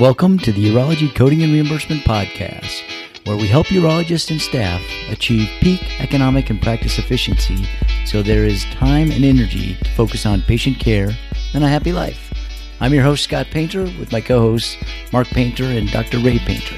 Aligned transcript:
Welcome 0.00 0.38
to 0.40 0.52
the 0.52 0.64
Urology 0.64 1.12
Coding 1.12 1.42
and 1.42 1.52
Reimbursement 1.52 2.02
Podcast, 2.02 2.82
where 3.26 3.36
we 3.36 3.48
help 3.48 3.66
urologists 3.66 4.30
and 4.30 4.40
staff 4.40 4.80
achieve 5.08 5.48
peak 5.60 6.00
economic 6.00 6.50
and 6.50 6.62
practice 6.62 7.00
efficiency 7.00 7.66
so 8.06 8.22
there 8.22 8.44
is 8.44 8.64
time 8.66 9.10
and 9.10 9.24
energy 9.24 9.74
to 9.74 9.90
focus 9.96 10.24
on 10.24 10.42
patient 10.42 10.78
care 10.78 11.10
and 11.52 11.64
a 11.64 11.68
happy 11.68 11.92
life. 11.92 12.32
I'm 12.78 12.94
your 12.94 13.02
host, 13.02 13.24
Scott 13.24 13.48
Painter, 13.50 13.82
with 13.98 14.12
my 14.12 14.20
co 14.20 14.38
hosts, 14.38 14.76
Mark 15.12 15.26
Painter 15.26 15.64
and 15.64 15.90
Dr. 15.90 16.18
Ray 16.18 16.38
Painter. 16.38 16.76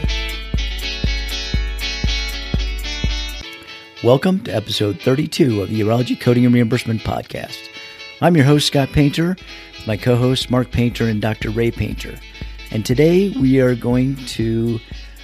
Welcome 4.03 4.41
to 4.45 4.55
episode 4.55 4.99
32 4.99 5.61
of 5.61 5.69
the 5.69 5.79
Urology 5.79 6.19
Coding 6.19 6.47
and 6.47 6.55
Reimbursement 6.55 7.03
Podcast. 7.03 7.69
I'm 8.23 8.35
your 8.35 8.47
host, 8.47 8.69
Scott 8.69 8.89
Painter, 8.89 9.37
my 9.87 9.99
co 9.99 10.17
hosts, 10.17 10.49
Mark 10.49 10.71
Painter 10.71 11.07
and 11.07 11.21
Dr. 11.21 11.51
Ray 11.51 11.71
Painter. 11.71 12.19
And 12.73 12.87
today 12.87 13.31
we 13.31 13.61
are 13.61 13.75
going 13.75 14.15
to 14.27 14.79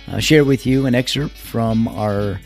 uh, 0.08 0.18
share 0.18 0.44
with 0.44 0.66
you 0.66 0.86
an 0.86 0.96
excerpt 0.96 1.36
from 1.36 1.86
our 1.86 2.40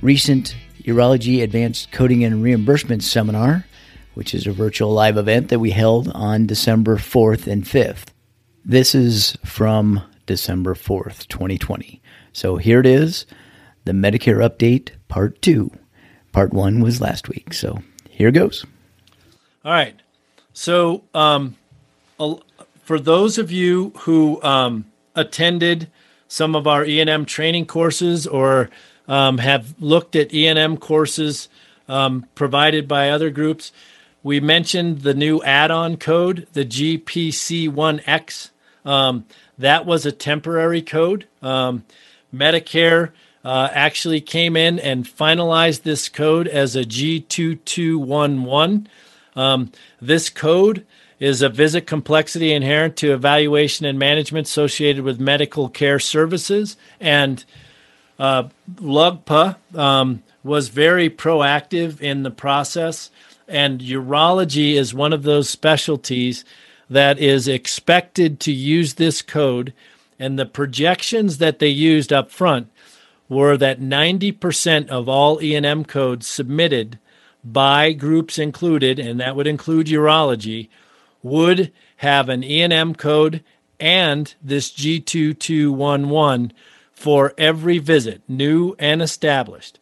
recent 0.00 0.56
Urology 0.84 1.42
Advanced 1.42 1.92
Coding 1.92 2.24
and 2.24 2.42
Reimbursement 2.42 3.02
Seminar, 3.02 3.66
which 4.14 4.34
is 4.34 4.46
a 4.46 4.52
virtual 4.52 4.92
live 4.92 5.18
event 5.18 5.48
that 5.48 5.58
we 5.58 5.72
held 5.72 6.08
on 6.12 6.46
December 6.46 6.96
4th 6.96 7.46
and 7.46 7.64
5th. 7.64 8.06
This 8.64 8.94
is 8.94 9.36
from 9.44 10.00
December 10.24 10.74
4th, 10.74 11.28
2020. 11.28 12.00
So 12.32 12.56
here 12.56 12.80
it 12.80 12.86
is 12.86 13.26
the 13.84 13.92
Medicare 13.92 14.42
Update 14.48 14.92
Part 15.08 15.42
2. 15.42 15.70
Part 16.32 16.54
1 16.54 16.80
was 16.80 16.98
last 16.98 17.28
week. 17.28 17.52
So 17.52 17.82
here 18.08 18.30
goes. 18.30 18.64
All 19.66 19.72
right. 19.72 20.00
So, 20.54 21.04
um, 21.12 21.56
for 22.84 23.00
those 23.00 23.38
of 23.38 23.50
you 23.50 23.92
who 24.00 24.42
um, 24.42 24.84
attended 25.14 25.90
some 26.28 26.54
of 26.54 26.66
our 26.66 26.84
E&M 26.84 27.24
training 27.24 27.66
courses 27.66 28.26
or 28.26 28.68
um, 29.08 29.38
have 29.38 29.74
looked 29.80 30.14
at 30.14 30.34
E&M 30.34 30.76
courses 30.76 31.48
um, 31.88 32.26
provided 32.34 32.86
by 32.86 33.10
other 33.10 33.30
groups, 33.30 33.72
we 34.22 34.40
mentioned 34.40 35.00
the 35.00 35.14
new 35.14 35.42
add-on 35.42 35.96
code, 35.96 36.46
the 36.52 36.64
GPC1X. 36.64 38.50
Um, 38.84 39.24
that 39.58 39.86
was 39.86 40.04
a 40.04 40.12
temporary 40.12 40.82
code. 40.82 41.26
Um, 41.42 41.84
Medicare 42.34 43.12
uh, 43.44 43.68
actually 43.72 44.20
came 44.20 44.56
in 44.56 44.78
and 44.78 45.06
finalized 45.06 45.82
this 45.82 46.08
code 46.08 46.48
as 46.48 46.76
a 46.76 46.84
G2211. 46.84 48.86
Um, 49.36 49.72
this 50.00 50.30
code 50.30 50.86
is 51.20 51.42
a 51.42 51.48
visit 51.48 51.86
complexity 51.86 52.52
inherent 52.52 52.96
to 52.96 53.12
evaluation 53.12 53.86
and 53.86 53.98
management 53.98 54.46
associated 54.46 55.04
with 55.04 55.20
medical 55.20 55.68
care 55.68 55.98
services. 55.98 56.76
And 57.00 57.44
uh, 58.18 58.48
LUGPA 58.76 59.56
um, 59.74 60.22
was 60.42 60.68
very 60.68 61.08
proactive 61.08 62.00
in 62.00 62.22
the 62.22 62.30
process. 62.30 63.10
And 63.48 63.80
urology 63.80 64.74
is 64.74 64.94
one 64.94 65.12
of 65.12 65.22
those 65.22 65.48
specialties 65.48 66.44
that 66.90 67.18
is 67.18 67.48
expected 67.48 68.40
to 68.40 68.52
use 68.52 68.94
this 68.94 69.22
code. 69.22 69.72
And 70.18 70.38
the 70.38 70.46
projections 70.46 71.38
that 71.38 71.58
they 71.58 71.68
used 71.68 72.12
up 72.12 72.30
front 72.30 72.70
were 73.28 73.56
that 73.56 73.80
90% 73.80 74.88
of 74.88 75.08
all 75.08 75.42
E&M 75.42 75.84
codes 75.84 76.26
submitted 76.26 76.98
by 77.42 77.92
groups 77.92 78.38
included, 78.38 78.98
and 78.98 79.20
that 79.20 79.36
would 79.36 79.46
include 79.46 79.86
urology, 79.86 80.68
would 81.24 81.72
have 81.96 82.28
an 82.28 82.44
E&M 82.44 82.94
code 82.94 83.42
and 83.80 84.34
this 84.40 84.70
G2211 84.70 86.52
for 86.92 87.34
every 87.36 87.78
visit, 87.78 88.22
new 88.28 88.76
and 88.78 89.02
established. 89.02 89.80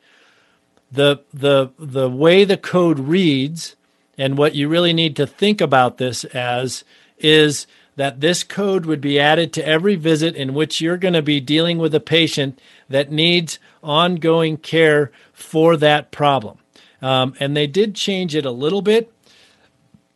The, 0.91 1.23
the, 1.35 1.71
the 1.79 2.09
way 2.09 2.45
the 2.45 2.57
code 2.57 2.99
reads, 2.99 3.77
and 4.17 4.39
what 4.39 4.55
you 4.55 4.69
really 4.69 4.93
need 4.93 5.17
to 5.17 5.27
think 5.27 5.61
about 5.61 5.99
this 5.99 6.25
as, 6.27 6.85
is 7.19 7.67
that 7.97 8.21
this 8.21 8.45
code 8.45 8.87
would 8.87 9.01
be 9.01 9.19
added 9.19 9.53
to 9.53 9.67
every 9.67 9.97
visit 9.97 10.35
in 10.35 10.55
which 10.55 10.81
you're 10.81 10.97
going 10.97 11.15
to 11.15 11.23
be 11.23 11.41
dealing 11.41 11.79
with 11.79 11.95
a 11.95 12.01
patient 12.01 12.59
that 12.89 13.11
needs 13.11 13.59
ongoing 13.83 14.57
care 14.57 15.11
for 15.33 15.77
that 15.77 16.11
problem. 16.11 16.59
Um, 17.01 17.35
and 17.41 17.57
they 17.57 17.67
did 17.67 17.95
change 17.95 18.35
it 18.35 18.47
a 18.47 18.51
little 18.51 18.83
bit 18.83 19.13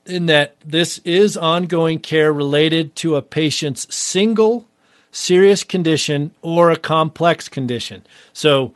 in 0.08 0.26
that 0.26 0.56
this 0.64 0.98
is 0.98 1.36
ongoing 1.36 1.98
care 1.98 2.32
related 2.32 2.94
to 2.96 3.16
a 3.16 3.22
patient's 3.22 3.94
single 3.94 4.66
serious 5.10 5.64
condition 5.64 6.30
or 6.42 6.70
a 6.70 6.76
complex 6.76 7.48
condition. 7.48 8.04
So 8.32 8.74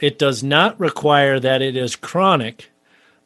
it 0.00 0.18
does 0.18 0.42
not 0.42 0.78
require 0.78 1.40
that 1.40 1.62
it 1.62 1.76
is 1.76 1.96
chronic, 1.96 2.70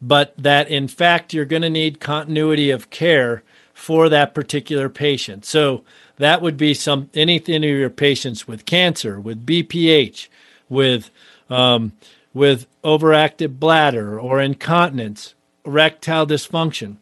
but 0.01 0.35
that 0.37 0.69
in 0.69 0.89
fact 0.89 1.35
you're 1.35 1.45
going 1.45 1.63
to 1.63 1.71
need 1.71 2.01
continuity 2.01 2.71
of 2.71 2.91
care 2.91 3.43
for 3.75 4.09
that 4.09 4.35
particular 4.35 4.89
patient. 4.89 5.45
So 5.45 5.83
that 6.17 6.41
would 6.41 6.57
be 6.57 6.73
some 6.73 7.11
anything 7.15 7.65
of 7.65 7.71
your 7.71 7.91
patients 7.91 8.47
with 8.47 8.65
cancer, 8.65 9.21
with 9.21 9.45
BPH, 9.45 10.29
with 10.69 11.11
um, 11.51 11.93
with 12.33 12.67
overactive 12.85 13.59
bladder 13.59 14.21
or 14.21 14.41
incontinence, 14.41 15.35
erectile 15.65 16.27
dysfunction. 16.27 16.97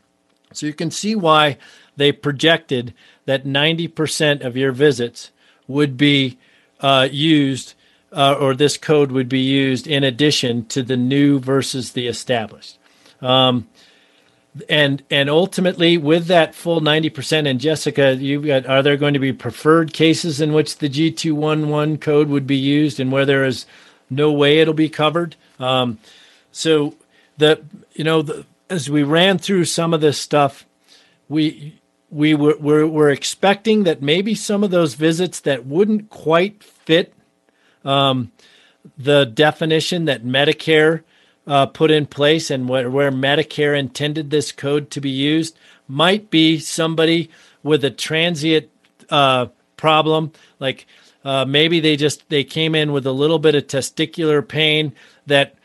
So 0.57 0.67
you 0.67 0.73
can 0.73 0.91
see 0.91 1.15
why 1.15 1.59
they 1.97 2.13
projected 2.13 2.95
that 3.27 3.45
90% 3.45 4.45
of 4.45 4.57
your 4.57 4.73
visits 4.73 5.31
would 5.67 5.97
be 5.97 6.39
uh, 6.81 7.09
used, 7.11 7.75
uh, 8.13 8.37
or 8.39 8.55
this 8.55 8.77
code 8.77 9.13
would 9.13 9.29
be 9.29 9.41
used 9.41 9.87
in 9.87 10.05
addition 10.05 10.67
to 10.67 10.83
the 10.83 10.97
new 10.97 11.39
versus 11.39 11.93
the 11.93 12.07
established. 12.07 12.79
Um, 13.21 13.69
and 14.69 15.03
and 15.11 15.29
ultimately, 15.29 15.99
with 15.99 16.27
that 16.27 16.55
full 16.55 16.81
90%, 16.81 17.49
and 17.49 17.61
Jessica, 17.61 18.15
you've 18.15 18.47
got, 18.47 18.67
are 18.67 18.83
there 18.83 18.97
going 18.97 19.15
to 19.15 19.21
be 19.21 19.33
preferred 19.33 19.93
cases 19.93 20.41
in 20.41 20.53
which 20.53 20.79
the 20.79 20.89
G211 20.89 22.01
code 22.01 22.29
would 22.29 22.47
be 22.47 22.57
used 22.57 23.01
and 23.01 23.11
where 23.11 23.27
there 23.27 23.45
is 23.45 23.67
no 24.09 24.31
way 24.31 24.61
it'll 24.61 24.75
be 24.75 24.89
covered? 24.89 25.35
Um, 25.59 25.99
so 26.53 26.95
the 27.37 27.65
you 27.95 28.05
know 28.05 28.23
the 28.23 28.47
as 28.75 28.91
we 28.91 29.03
ran 29.03 29.39
through 29.39 29.65
some 29.65 29.95
of 29.95 30.01
this 30.01 30.19
stuff, 30.19 30.67
we 31.29 31.81
we 32.11 32.35
were, 32.35 32.57
were, 32.59 32.87
were 32.87 33.11
expecting 33.11 33.83
that 33.85 34.01
maybe 34.01 34.37
some 34.37 34.63
of 34.63 34.71
those 34.71 34.95
visits 34.95 35.41
that 35.41 35.67
wouldn't 35.67 36.11
quite 36.11 36.63
fit 36.63 37.13
um, 37.85 38.31
the 38.97 39.25
definition 39.25 40.05
that 40.05 40.25
Medicare 40.25 41.03
uh, 41.47 41.67
put 41.67 41.91
in 41.91 42.07
place 42.07 42.51
and 42.51 42.69
where, 42.69 42.89
where 42.89 43.11
Medicare 43.11 43.77
intended 43.77 44.31
this 44.31 44.53
code 44.53 44.91
to 44.93 45.01
be 45.01 45.11
used 45.11 45.59
might 45.89 46.31
be 46.31 46.59
somebody 46.61 47.31
with 47.65 47.85
a 47.85 47.91
transient 47.91 48.71
uh, 49.11 49.47
problem, 49.77 50.33
like 50.61 50.87
uh, 51.25 51.45
maybe 51.45 51.81
they 51.81 51.97
just 51.97 52.29
they 52.29 52.45
came 52.45 52.75
in 52.75 52.93
with 52.93 53.07
a 53.07 53.13
little 53.13 53.39
bit 53.39 53.55
of 53.55 53.67
testicular 53.67 54.47
pain 54.47 54.93
that 55.27 55.57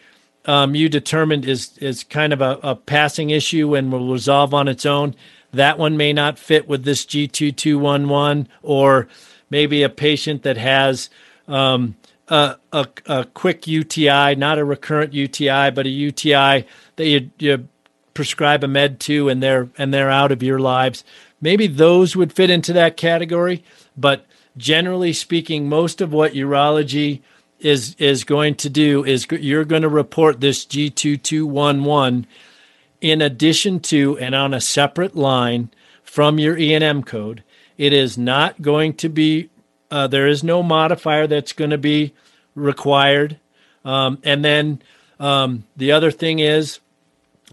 um, 0.46 0.76
you 0.76 0.90
determined 0.90 1.46
is 1.46 1.78
is 1.80 2.04
kind 2.04 2.34
of 2.34 2.42
a, 2.42 2.60
a, 2.64 2.76
passing 2.76 3.30
issue 3.30 3.76
and 3.76 3.92
will 3.92 4.12
resolve 4.12 4.54
on 4.54 4.68
its 4.68 4.86
own. 4.86 5.16
That 5.52 5.78
one 5.78 5.98
may 5.98 6.14
not 6.14 6.40
fit 6.40 6.68
with 6.68 6.84
this 6.84 7.06
G2211, 7.06 8.48
or 8.62 9.08
maybe 9.50 9.84
a 9.84 9.90
patient 9.90 10.44
that 10.44 10.58
has 10.58 11.10
um, 11.48 11.96
a, 12.28 12.56
a, 12.72 12.88
a, 13.08 13.26
quick 13.26 13.68
UTI, 13.68 14.36
not 14.36 14.60
a 14.60 14.66
recurrent 14.66 15.14
UTI, 15.14 15.72
but 15.72 15.88
a 15.88 15.90
UTI 15.90 16.66
that 16.96 17.06
you, 17.06 17.32
you 17.40 17.68
prescribe 18.14 18.64
a 18.64 18.68
med 18.68 19.00
to, 19.02 19.30
and 19.30 19.42
they're 19.42 19.70
and 19.78 19.94
they're 19.94 20.12
out 20.12 20.32
of 20.32 20.44
your 20.44 20.60
lives. 20.60 21.04
Maybe 21.42 21.68
those 21.68 22.16
would 22.16 22.34
fit 22.34 22.50
into 22.50 22.74
that 22.74 22.98
category, 22.98 23.64
but 23.98 24.26
generally 24.58 25.14
speaking, 25.14 25.70
most 25.70 26.02
of 26.02 26.14
what 26.14 26.34
urology 26.34 27.22
is 27.60 27.96
is 28.00 28.24
going 28.24 28.56
to 28.56 28.70
do 28.70 29.04
is 29.04 29.28
you're 29.32 29.66
going 29.66 29.82
to 29.82 29.90
report 29.90 30.40
this 30.40 30.66
G2211 30.66 32.26
in 33.02 33.22
addition 33.22 33.80
to 33.80 34.18
and 34.18 34.36
on 34.36 34.54
a 34.54 34.62
separate 34.62 35.16
line 35.16 35.70
from 36.04 36.40
your 36.40 36.58
E&M 36.58 37.04
code. 37.04 37.44
It 37.78 37.94
is 37.94 38.18
not 38.18 38.62
going 38.62 38.94
to 38.96 39.10
be 39.10 39.50
uh, 39.92 40.08
there 40.08 40.28
is 40.28 40.44
no 40.44 40.62
modifier 40.62 41.28
that's 41.28 41.54
going 41.54 41.72
to 41.72 41.78
be 41.78 42.14
required. 42.56 43.40
Um, 43.84 44.20
and 44.24 44.44
then 44.46 44.82
um, 45.20 45.66
the 45.76 45.92
other 45.92 46.12
thing 46.12 46.40
is 46.40 46.80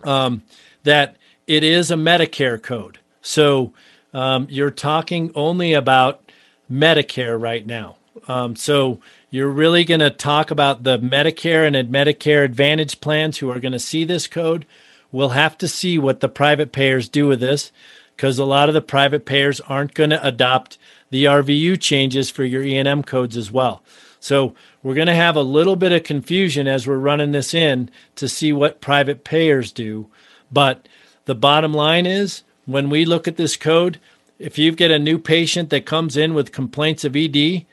um, 0.05 0.43
that 0.83 1.17
it 1.47 1.65
is 1.65 1.91
a 1.91 1.95
Medicare 1.95 2.63
code. 2.63 2.99
So 3.23 3.73
um, 4.13 4.47
you're 4.51 4.71
talking 4.71 5.33
only 5.35 5.73
about 5.73 6.31
Medicare 6.71 7.41
right 7.41 7.65
now. 7.67 7.97
Um, 8.29 8.57
so 8.57 9.01
you're 9.37 9.51
really 9.51 9.85
going 9.85 10.01
to 10.01 10.09
talk 10.09 10.51
about 10.51 10.83
the 10.83 10.99
Medicare 10.99 11.67
and 11.67 11.93
Medicare 11.93 12.43
Advantage 12.43 13.03
plans 13.03 13.37
who 13.37 13.51
are 13.51 13.61
going 13.61 13.73
to 13.73 13.79
see 13.79 14.03
this 14.03 14.27
code. 14.27 14.65
We'll 15.13 15.29
have 15.31 15.59
to 15.59 15.69
see 15.69 15.99
what 15.99 16.21
the 16.21 16.29
private 16.31 16.73
payers 16.73 17.07
do 17.07 17.27
with 17.27 17.41
this 17.41 17.71
because 18.17 18.39
a 18.39 18.47
lot 18.47 18.69
of 18.69 18.75
the 18.75 18.81
private 18.81 19.27
payers 19.27 19.61
aren't 19.61 19.93
going 19.93 20.09
to 20.09 20.27
adopt 20.27 20.79
the 21.11 21.27
RVU 21.27 21.79
changes 21.79 22.31
for 22.31 22.45
your 22.45 22.63
E&M 22.63 23.03
codes 23.03 23.37
as 23.37 23.53
well. 23.53 23.83
So 24.21 24.55
we're 24.83 24.95
going 24.95 25.07
to 25.07 25.15
have 25.15 25.37
a 25.37 25.43
little 25.43 25.77
bit 25.77 25.93
of 25.93 26.03
confusion 26.03 26.67
as 26.67 26.87
we're 26.87 26.97
running 26.97 27.33
this 27.33 27.53
in 27.53 27.91
to 28.15 28.31
see 28.31 28.55
what 28.55 28.81
private 28.81 29.23
payers 29.23 29.71
do. 29.71 30.09
But 30.51 30.89
the 31.27 31.35
bottom 31.35 31.75
line 31.75 32.07
is 32.07 32.43
when 32.65 32.89
we 32.89 33.05
look 33.05 33.29
at 33.29 33.37
this 33.37 33.59
code, 33.59 34.01
if 34.39 34.57
you 34.57 34.73
get 34.73 34.91
a 34.91 34.99
new 34.99 35.19
patient 35.19 35.69
that 35.69 35.85
comes 35.85 36.17
in 36.17 36.33
with 36.33 36.53
complaints 36.53 37.05
of 37.05 37.15
ED, 37.15 37.67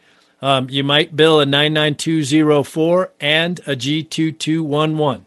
um, 0.43 0.69
you 0.69 0.83
might 0.83 1.15
bill 1.15 1.39
a 1.39 1.45
99204 1.45 3.13
and 3.21 3.61
a 3.61 3.77
G2211. 3.77 5.21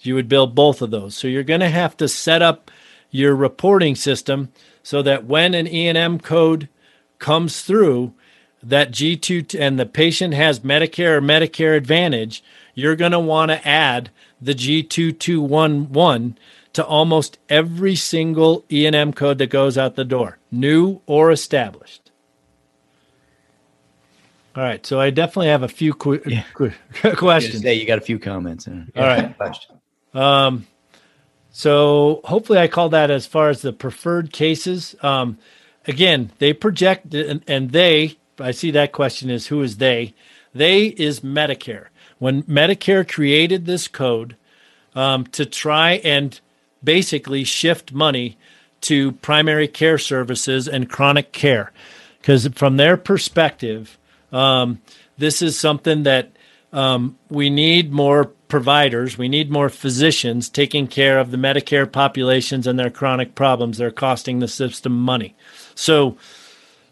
You 0.00 0.16
would 0.16 0.28
bill 0.28 0.48
both 0.48 0.82
of 0.82 0.90
those. 0.90 1.16
So 1.16 1.28
you're 1.28 1.44
going 1.44 1.60
to 1.60 1.68
have 1.68 1.96
to 1.98 2.08
set 2.08 2.42
up 2.42 2.68
your 3.12 3.36
reporting 3.36 3.94
system 3.94 4.48
so 4.82 5.00
that 5.02 5.26
when 5.26 5.54
an 5.54 5.68
E&M 5.68 6.18
code 6.18 6.68
comes 7.20 7.62
through, 7.62 8.14
that 8.60 8.90
G2 8.90 9.60
and 9.60 9.78
the 9.78 9.86
patient 9.86 10.34
has 10.34 10.58
Medicare 10.58 11.18
or 11.18 11.20
Medicare 11.20 11.76
Advantage, 11.76 12.42
you're 12.74 12.96
going 12.96 13.12
to 13.12 13.20
want 13.20 13.52
to 13.52 13.66
add 13.66 14.10
the 14.40 14.54
G2211 14.56 16.34
to 16.72 16.84
almost 16.84 17.38
every 17.48 17.94
single 17.94 18.64
E&M 18.72 19.12
code 19.12 19.38
that 19.38 19.50
goes 19.50 19.78
out 19.78 19.94
the 19.94 20.04
door, 20.04 20.38
new 20.50 21.00
or 21.06 21.30
established. 21.30 22.01
All 24.54 24.62
right, 24.62 24.84
so 24.84 25.00
I 25.00 25.10
definitely 25.10 25.48
have 25.48 25.62
a 25.62 25.68
few 25.68 25.94
qu- 25.94 26.22
yeah. 26.26 26.44
qu- 26.54 26.72
questions. 27.16 27.62
Say 27.62 27.74
you 27.74 27.86
got 27.86 27.98
a 27.98 28.02
few 28.02 28.18
comments. 28.18 28.68
All 28.68 28.82
right. 28.96 29.34
Um, 30.14 30.66
so 31.50 32.20
hopefully 32.24 32.58
I 32.58 32.68
call 32.68 32.90
that 32.90 33.10
as 33.10 33.26
far 33.26 33.48
as 33.48 33.62
the 33.62 33.72
preferred 33.72 34.32
cases. 34.32 34.94
Um, 35.02 35.38
again, 35.86 36.32
they 36.38 36.52
project 36.52 37.14
and, 37.14 37.42
and 37.46 37.70
they. 37.70 38.18
I 38.38 38.50
see 38.50 38.70
that 38.72 38.92
question 38.92 39.30
is 39.30 39.46
who 39.46 39.62
is 39.62 39.78
they? 39.78 40.14
They 40.54 40.86
is 40.86 41.20
Medicare. 41.20 41.86
When 42.18 42.42
Medicare 42.44 43.08
created 43.08 43.66
this 43.66 43.88
code 43.88 44.36
um, 44.94 45.24
to 45.28 45.46
try 45.46 45.92
and 46.04 46.38
basically 46.84 47.44
shift 47.44 47.92
money 47.92 48.36
to 48.82 49.12
primary 49.12 49.68
care 49.68 49.98
services 49.98 50.68
and 50.68 50.90
chronic 50.90 51.32
care. 51.32 51.72
Because 52.18 52.46
from 52.48 52.76
their 52.76 52.96
perspective, 52.96 53.98
um, 54.32 54.80
this 55.18 55.42
is 55.42 55.58
something 55.58 56.04
that 56.04 56.32
um, 56.72 57.18
we 57.28 57.50
need 57.50 57.92
more 57.92 58.24
providers, 58.48 59.16
we 59.16 59.28
need 59.28 59.50
more 59.50 59.68
physicians 59.68 60.48
taking 60.48 60.86
care 60.86 61.18
of 61.18 61.30
the 61.30 61.36
Medicare 61.36 61.90
populations 61.90 62.66
and 62.66 62.78
their 62.78 62.90
chronic 62.90 63.34
problems. 63.34 63.78
They're 63.78 63.90
costing 63.90 64.38
the 64.38 64.48
system 64.48 64.92
money. 64.92 65.34
So 65.74 66.16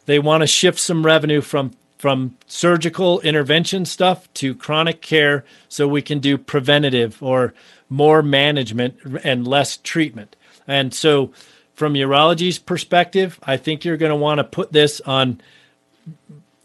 they 0.07 0.19
want 0.19 0.43
to 0.43 0.47
shift 0.47 0.79
some 0.79 1.05
revenue 1.05 1.41
from 1.41 1.73
from 1.99 2.35
surgical 2.47 3.21
intervention 3.21 3.85
stuff 3.85 4.33
to 4.33 4.55
chronic 4.55 5.03
care 5.03 5.45
so 5.69 5.87
we 5.87 6.01
can 6.01 6.19
do 6.19 6.39
preventative 6.39 7.23
or 7.23 7.53
more 7.91 8.23
management 8.23 8.97
and 9.23 9.47
less 9.47 9.77
treatment. 9.77 10.35
And 10.67 10.95
so, 10.95 11.31
from 11.75 11.93
urology's 11.93 12.59
perspective, 12.59 13.39
I 13.43 13.59
think 13.59 13.85
you're 13.85 13.99
going 13.99 14.11
to 14.11 14.17
want 14.17 14.39
to 14.39 14.45
put 14.45 14.73
this 14.73 15.03
on 15.03 15.43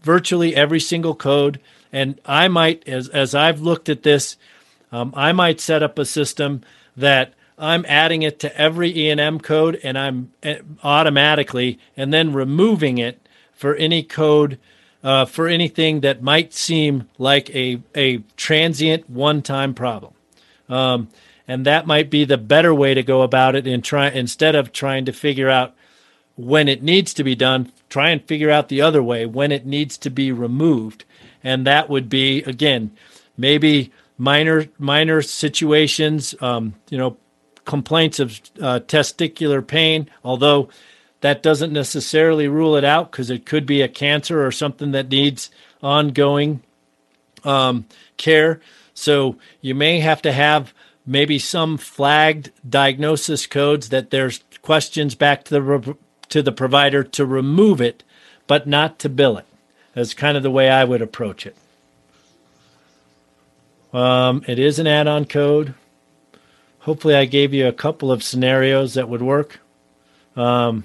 virtually 0.05 0.55
every 0.55 0.79
single 0.79 1.15
code. 1.15 1.59
And 1.91 2.21
I 2.25 2.47
might, 2.47 2.87
as, 2.87 3.09
as 3.09 3.33
I've 3.33 3.59
looked 3.59 3.89
at 3.89 4.03
this, 4.03 4.37
um, 4.91 5.11
I 5.15 5.33
might 5.33 5.59
set 5.59 5.81
up 5.81 5.97
a 5.97 6.05
system 6.05 6.61
that 6.95 7.33
I'm 7.57 7.85
adding 7.87 8.21
it 8.21 8.39
to 8.41 8.55
every 8.55 8.95
E&M 8.95 9.39
code 9.39 9.79
and 9.83 9.97
I'm 9.97 10.31
eh, 10.43 10.59
automatically 10.83 11.79
and 11.97 12.13
then 12.13 12.33
removing 12.33 12.97
it 12.99 13.27
for 13.53 13.75
any 13.75 14.03
code 14.03 14.59
uh, 15.03 15.25
for 15.25 15.47
anything 15.47 16.01
that 16.01 16.21
might 16.21 16.53
seem 16.53 17.09
like 17.17 17.49
a, 17.55 17.81
a 17.95 18.17
transient 18.37 19.09
one 19.09 19.41
time 19.41 19.73
problem. 19.73 20.13
Um, 20.69 21.09
and 21.47 21.65
that 21.65 21.87
might 21.87 22.09
be 22.09 22.25
the 22.25 22.37
better 22.37 22.73
way 22.73 22.93
to 22.93 23.03
go 23.03 23.21
about 23.21 23.55
it 23.55 23.67
in 23.67 23.81
try 23.81 24.09
instead 24.09 24.55
of 24.55 24.71
trying 24.71 25.05
to 25.05 25.13
figure 25.13 25.49
out 25.49 25.75
when 26.35 26.67
it 26.67 26.83
needs 26.83 27.13
to 27.13 27.23
be 27.23 27.35
done 27.35 27.71
try 27.89 28.09
and 28.09 28.23
figure 28.25 28.51
out 28.51 28.67
the 28.67 28.81
other 28.81 29.01
way 29.01 29.25
when 29.25 29.51
it 29.51 29.65
needs 29.65 29.97
to 29.97 30.09
be 30.09 30.31
removed. 30.31 31.05
And 31.43 31.65
that 31.65 31.89
would 31.89 32.09
be 32.09 32.43
again 32.43 32.91
maybe 33.37 33.91
minor 34.17 34.67
minor 34.77 35.21
situations 35.21 36.35
um, 36.41 36.75
you 36.89 36.97
know 36.97 37.17
complaints 37.65 38.19
of 38.19 38.39
uh, 38.61 38.79
testicular 38.81 39.65
pain 39.65 40.07
although 40.23 40.69
that 41.21 41.41
doesn't 41.41 41.73
necessarily 41.73 42.47
rule 42.47 42.75
it 42.75 42.83
out 42.83 43.11
because 43.11 43.31
it 43.31 43.47
could 43.47 43.65
be 43.65 43.81
a 43.81 43.87
cancer 43.87 44.45
or 44.45 44.51
something 44.51 44.91
that 44.91 45.09
needs 45.09 45.49
ongoing 45.81 46.61
um, 47.43 47.87
care. 48.17 48.61
So 48.93 49.37
you 49.59 49.73
may 49.73 50.01
have 50.01 50.21
to 50.21 50.31
have 50.31 50.71
maybe 51.03 51.39
some 51.39 51.77
flagged 51.77 52.51
diagnosis 52.67 53.47
codes 53.47 53.89
that 53.89 54.11
there's 54.11 54.43
questions 54.61 55.15
back 55.15 55.43
to 55.45 55.53
the 55.59 55.95
to 56.29 56.41
the 56.41 56.51
provider 56.51 57.03
to 57.03 57.25
remove 57.25 57.81
it, 57.81 58.03
but 58.47 58.67
not 58.67 58.99
to 58.99 59.09
bill 59.09 59.37
it. 59.37 59.45
That's 59.93 60.13
kind 60.13 60.35
of 60.35 60.43
the 60.43 60.51
way 60.51 60.69
I 60.69 60.83
would 60.83 61.01
approach 61.01 61.45
it. 61.45 61.55
Um, 63.93 64.43
it 64.47 64.59
is 64.59 64.77
an 64.77 64.87
add-on 64.87 65.25
code. 65.25 65.73
Hopefully, 66.79 67.15
I 67.15 67.25
gave 67.25 67.53
you 67.53 67.67
a 67.67 67.73
couple 67.73 68.11
of 68.11 68.23
scenarios 68.23 68.93
that 68.93 69.09
would 69.09 69.21
work. 69.21 69.59
Um, 70.35 70.83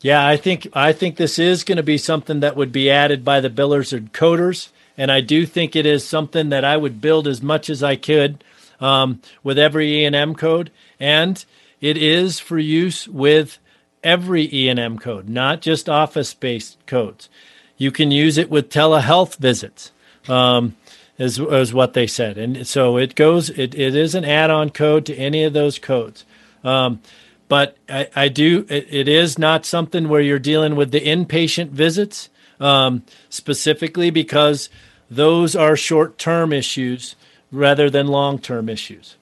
yeah, 0.00 0.26
I 0.26 0.36
think 0.36 0.66
I 0.72 0.92
think 0.92 1.16
this 1.16 1.38
is 1.38 1.64
going 1.64 1.76
to 1.76 1.82
be 1.82 1.98
something 1.98 2.40
that 2.40 2.56
would 2.56 2.72
be 2.72 2.90
added 2.90 3.24
by 3.24 3.40
the 3.40 3.50
billers 3.50 3.92
and 3.92 4.12
coders, 4.12 4.68
and 4.98 5.12
I 5.12 5.20
do 5.20 5.46
think 5.46 5.76
it 5.76 5.86
is 5.86 6.06
something 6.06 6.48
that 6.48 6.64
I 6.64 6.76
would 6.76 7.00
build 7.00 7.28
as 7.28 7.42
much 7.42 7.70
as 7.70 7.82
I 7.82 7.96
could 7.96 8.42
um, 8.80 9.20
with 9.42 9.58
every 9.58 10.04
E&M 10.04 10.34
code, 10.34 10.70
and 10.98 11.44
it 11.80 11.96
is 11.96 12.40
for 12.40 12.58
use 12.58 13.06
with 13.08 13.58
every 14.04 14.48
E&M 14.52 14.98
code, 14.98 15.28
not 15.28 15.60
just 15.60 15.88
office-based 15.88 16.78
codes. 16.86 17.28
You 17.76 17.90
can 17.90 18.10
use 18.10 18.38
it 18.38 18.50
with 18.50 18.70
telehealth 18.70 19.36
visits, 19.36 19.90
um, 20.28 20.76
is, 21.18 21.38
is 21.38 21.74
what 21.74 21.94
they 21.94 22.06
said, 22.06 22.38
and 22.38 22.66
so 22.66 22.96
it 22.96 23.14
goes. 23.14 23.50
It, 23.50 23.74
it 23.74 23.96
is 23.96 24.14
an 24.14 24.24
add-on 24.24 24.70
code 24.70 25.06
to 25.06 25.14
any 25.16 25.42
of 25.44 25.52
those 25.52 25.78
codes. 25.78 26.24
Um, 26.62 27.00
but 27.48 27.76
I, 27.88 28.08
I 28.14 28.28
do. 28.28 28.66
It, 28.68 28.86
it 28.90 29.08
is 29.08 29.38
not 29.38 29.66
something 29.66 30.08
where 30.08 30.20
you're 30.20 30.38
dealing 30.38 30.76
with 30.76 30.90
the 30.92 31.00
inpatient 31.00 31.70
visits 31.70 32.28
um, 32.60 33.02
specifically 33.28 34.10
because 34.10 34.70
those 35.10 35.54
are 35.54 35.76
short-term 35.76 36.52
issues 36.52 37.16
rather 37.50 37.90
than 37.90 38.06
long 38.08 38.38
term 38.38 38.68
issues. 38.68 39.16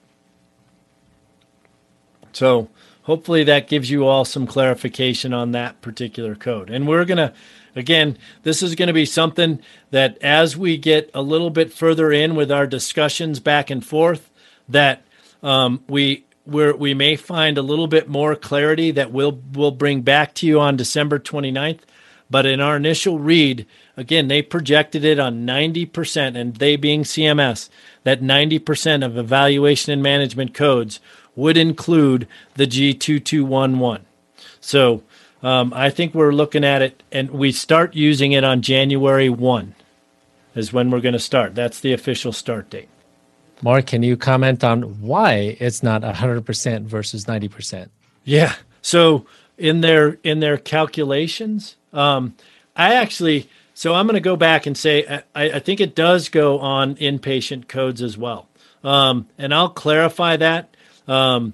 So, 2.31 2.69
hopefully, 3.03 3.43
that 3.43 3.67
gives 3.67 3.89
you 3.89 4.05
all 4.05 4.25
some 4.25 4.47
clarification 4.47 5.33
on 5.33 5.51
that 5.51 5.81
particular 5.81 6.35
code. 6.35 6.69
And 6.69 6.87
we're 6.87 7.05
going 7.05 7.17
to, 7.17 7.33
again, 7.75 8.17
this 8.43 8.61
is 8.63 8.75
going 8.75 8.87
to 8.87 8.93
be 8.93 9.05
something 9.05 9.61
that 9.91 10.17
as 10.21 10.57
we 10.57 10.77
get 10.77 11.09
a 11.13 11.21
little 11.21 11.49
bit 11.49 11.71
further 11.71 12.11
in 12.11 12.35
with 12.35 12.51
our 12.51 12.67
discussions 12.67 13.39
back 13.39 13.69
and 13.69 13.85
forth, 13.85 14.29
that 14.67 15.03
um, 15.41 15.83
we 15.87 16.25
we 16.45 16.71
we 16.73 16.93
may 16.93 17.15
find 17.15 17.57
a 17.57 17.61
little 17.61 17.87
bit 17.87 18.09
more 18.09 18.35
clarity 18.35 18.91
that 18.91 19.11
we'll 19.11 19.39
we'll 19.53 19.71
bring 19.71 20.01
back 20.01 20.33
to 20.35 20.47
you 20.47 20.59
on 20.59 20.75
December 20.75 21.19
29th. 21.19 21.79
But 22.29 22.45
in 22.47 22.59
our 22.59 22.77
initial 22.77 23.19
read, 23.19 23.67
again, 23.95 24.27
they 24.27 24.41
projected 24.41 25.03
it 25.03 25.19
on 25.19 25.45
90%, 25.45 26.35
and 26.35 26.55
they 26.55 26.75
being 26.77 27.03
CMS, 27.03 27.69
that 28.05 28.21
90% 28.21 29.05
of 29.05 29.17
evaluation 29.17 29.93
and 29.93 30.01
management 30.01 30.53
codes 30.55 30.99
would 31.35 31.57
include 31.57 32.27
the 32.55 32.67
G2211. 32.67 34.01
So 34.59 35.03
um, 35.41 35.73
I 35.75 35.89
think 35.89 36.13
we're 36.13 36.31
looking 36.31 36.63
at 36.63 36.81
it, 36.81 37.03
and 37.11 37.29
we 37.31 37.51
start 37.51 37.95
using 37.95 38.31
it 38.31 38.43
on 38.43 38.61
January 38.61 39.29
1 39.29 39.75
is 40.55 40.71
when 40.71 40.91
we're 40.91 41.01
going 41.01 41.13
to 41.13 41.19
start. 41.19 41.55
That's 41.55 41.79
the 41.79 41.93
official 41.93 42.31
start 42.31 42.69
date. 42.69 42.89
Mark, 43.61 43.87
can 43.87 44.03
you 44.03 44.17
comment 44.17 44.63
on 44.63 45.01
why 45.01 45.57
it's 45.59 45.81
not 45.81 46.01
100% 46.01 46.83
versus 46.83 47.25
90%? 47.25 47.89
Yeah. 48.23 48.55
So 48.81 49.25
in 49.57 49.81
their 49.81 50.17
in 50.23 50.39
their 50.39 50.57
calculations, 50.57 51.75
um, 51.93 52.35
I 52.75 52.95
actually, 52.95 53.49
so 53.73 53.93
I'm 53.93 54.05
going 54.05 54.15
to 54.15 54.21
go 54.21 54.35
back 54.35 54.65
and 54.65 54.77
say 54.77 55.21
I, 55.35 55.51
I, 55.51 55.59
think 55.59 55.79
it 55.79 55.95
does 55.95 56.29
go 56.29 56.59
on 56.59 56.95
inpatient 56.95 57.67
codes 57.67 58.01
as 58.01 58.17
well, 58.17 58.47
um, 58.83 59.27
and 59.37 59.53
I'll 59.53 59.69
clarify 59.69 60.37
that. 60.37 60.72
Um, 61.07 61.53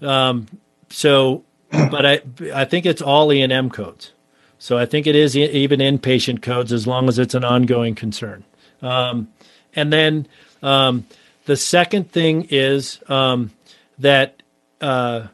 um, 0.00 0.46
so, 0.88 1.44
but 1.70 2.06
I 2.06 2.20
I 2.54 2.64
think 2.64 2.86
it's 2.86 3.02
all 3.02 3.32
E 3.32 3.42
and 3.42 3.52
M 3.52 3.70
codes. 3.70 4.12
So 4.58 4.78
I 4.78 4.86
think 4.86 5.06
it 5.06 5.16
is 5.16 5.36
even 5.36 5.80
inpatient 5.80 6.40
codes 6.40 6.72
as 6.72 6.86
long 6.86 7.08
as 7.08 7.18
it's 7.18 7.34
an 7.34 7.44
ongoing 7.44 7.96
concern. 7.96 8.44
Um, 8.80 9.28
and 9.74 9.92
then 9.92 10.28
um, 10.62 11.06
the 11.46 11.56
second 11.56 12.12
thing 12.12 12.46
is 12.48 13.00
um, 13.08 13.50
that 13.98 14.40
uh, 14.80 15.26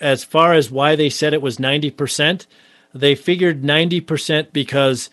as 0.00 0.22
far 0.22 0.52
as 0.52 0.70
why 0.70 0.96
they 0.96 1.08
said 1.08 1.32
it 1.32 1.40
was 1.40 1.58
ninety 1.58 1.90
percent 1.90 2.46
they 2.94 3.14
figured 3.14 3.62
90% 3.62 4.52
because 4.52 5.10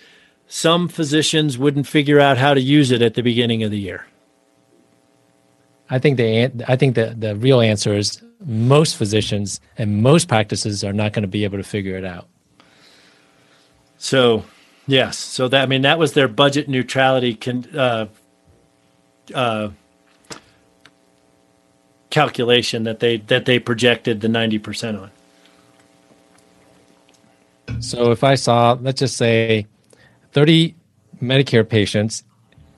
some 0.48 0.88
physicians 0.88 1.58
wouldn't 1.58 1.88
figure 1.88 2.20
out 2.20 2.38
how 2.38 2.54
to 2.54 2.62
use 2.62 2.92
it 2.92 3.02
at 3.02 3.14
the 3.14 3.24
beginning 3.24 3.64
of 3.64 3.72
the 3.72 3.80
year. 3.80 4.06
I 5.90 6.00
think 6.00 6.18
the 6.18 6.52
I 6.68 6.76
think 6.76 6.96
the 6.96 7.16
the 7.18 7.36
real 7.36 7.62
answer 7.62 7.96
is 7.96 8.22
most 8.46 8.96
physicians 8.96 9.60
and 9.78 10.02
most 10.02 10.28
practices 10.28 10.84
are 10.84 10.94
not 10.94 11.14
going 11.14 11.24
to 11.24 11.28
be 11.28 11.44
able 11.44 11.58
to 11.58 11.64
figure 11.64 11.98
it 11.98 12.06
out. 12.06 12.28
So, 13.98 14.46
yes, 14.88 15.18
so 15.18 15.48
that 15.48 15.62
I 15.62 15.66
mean 15.66 15.82
that 15.82 16.00
was 16.00 16.14
their 16.14 16.28
budget 16.28 16.70
neutrality 16.70 17.34
can 17.34 17.66
uh, 17.76 18.06
uh, 19.34 19.70
calculation 22.10 22.84
that 22.84 23.00
they 23.00 23.18
that 23.18 23.46
they 23.46 23.60
projected 23.60 24.22
the 24.22 24.30
ninety 24.30 24.60
percent 24.60 24.98
on. 24.98 25.12
So 27.82 28.12
if 28.12 28.24
I 28.24 28.36
saw, 28.36 28.78
let's 28.80 29.00
just 29.00 29.18
say, 29.18 29.66
thirty 30.32 30.76
Medicare 31.22 31.68
patients, 31.68 32.24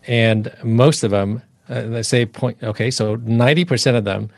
and 0.07 0.51
most 0.63 1.03
of 1.03 1.11
them 1.11 1.43
uh, 1.71 1.81
let's 1.83 2.09
say 2.09 2.25
point 2.25 2.57
okay 2.63 2.91
so 2.91 3.17
90% 3.17 3.95
of 3.95 4.03
them 4.03 4.29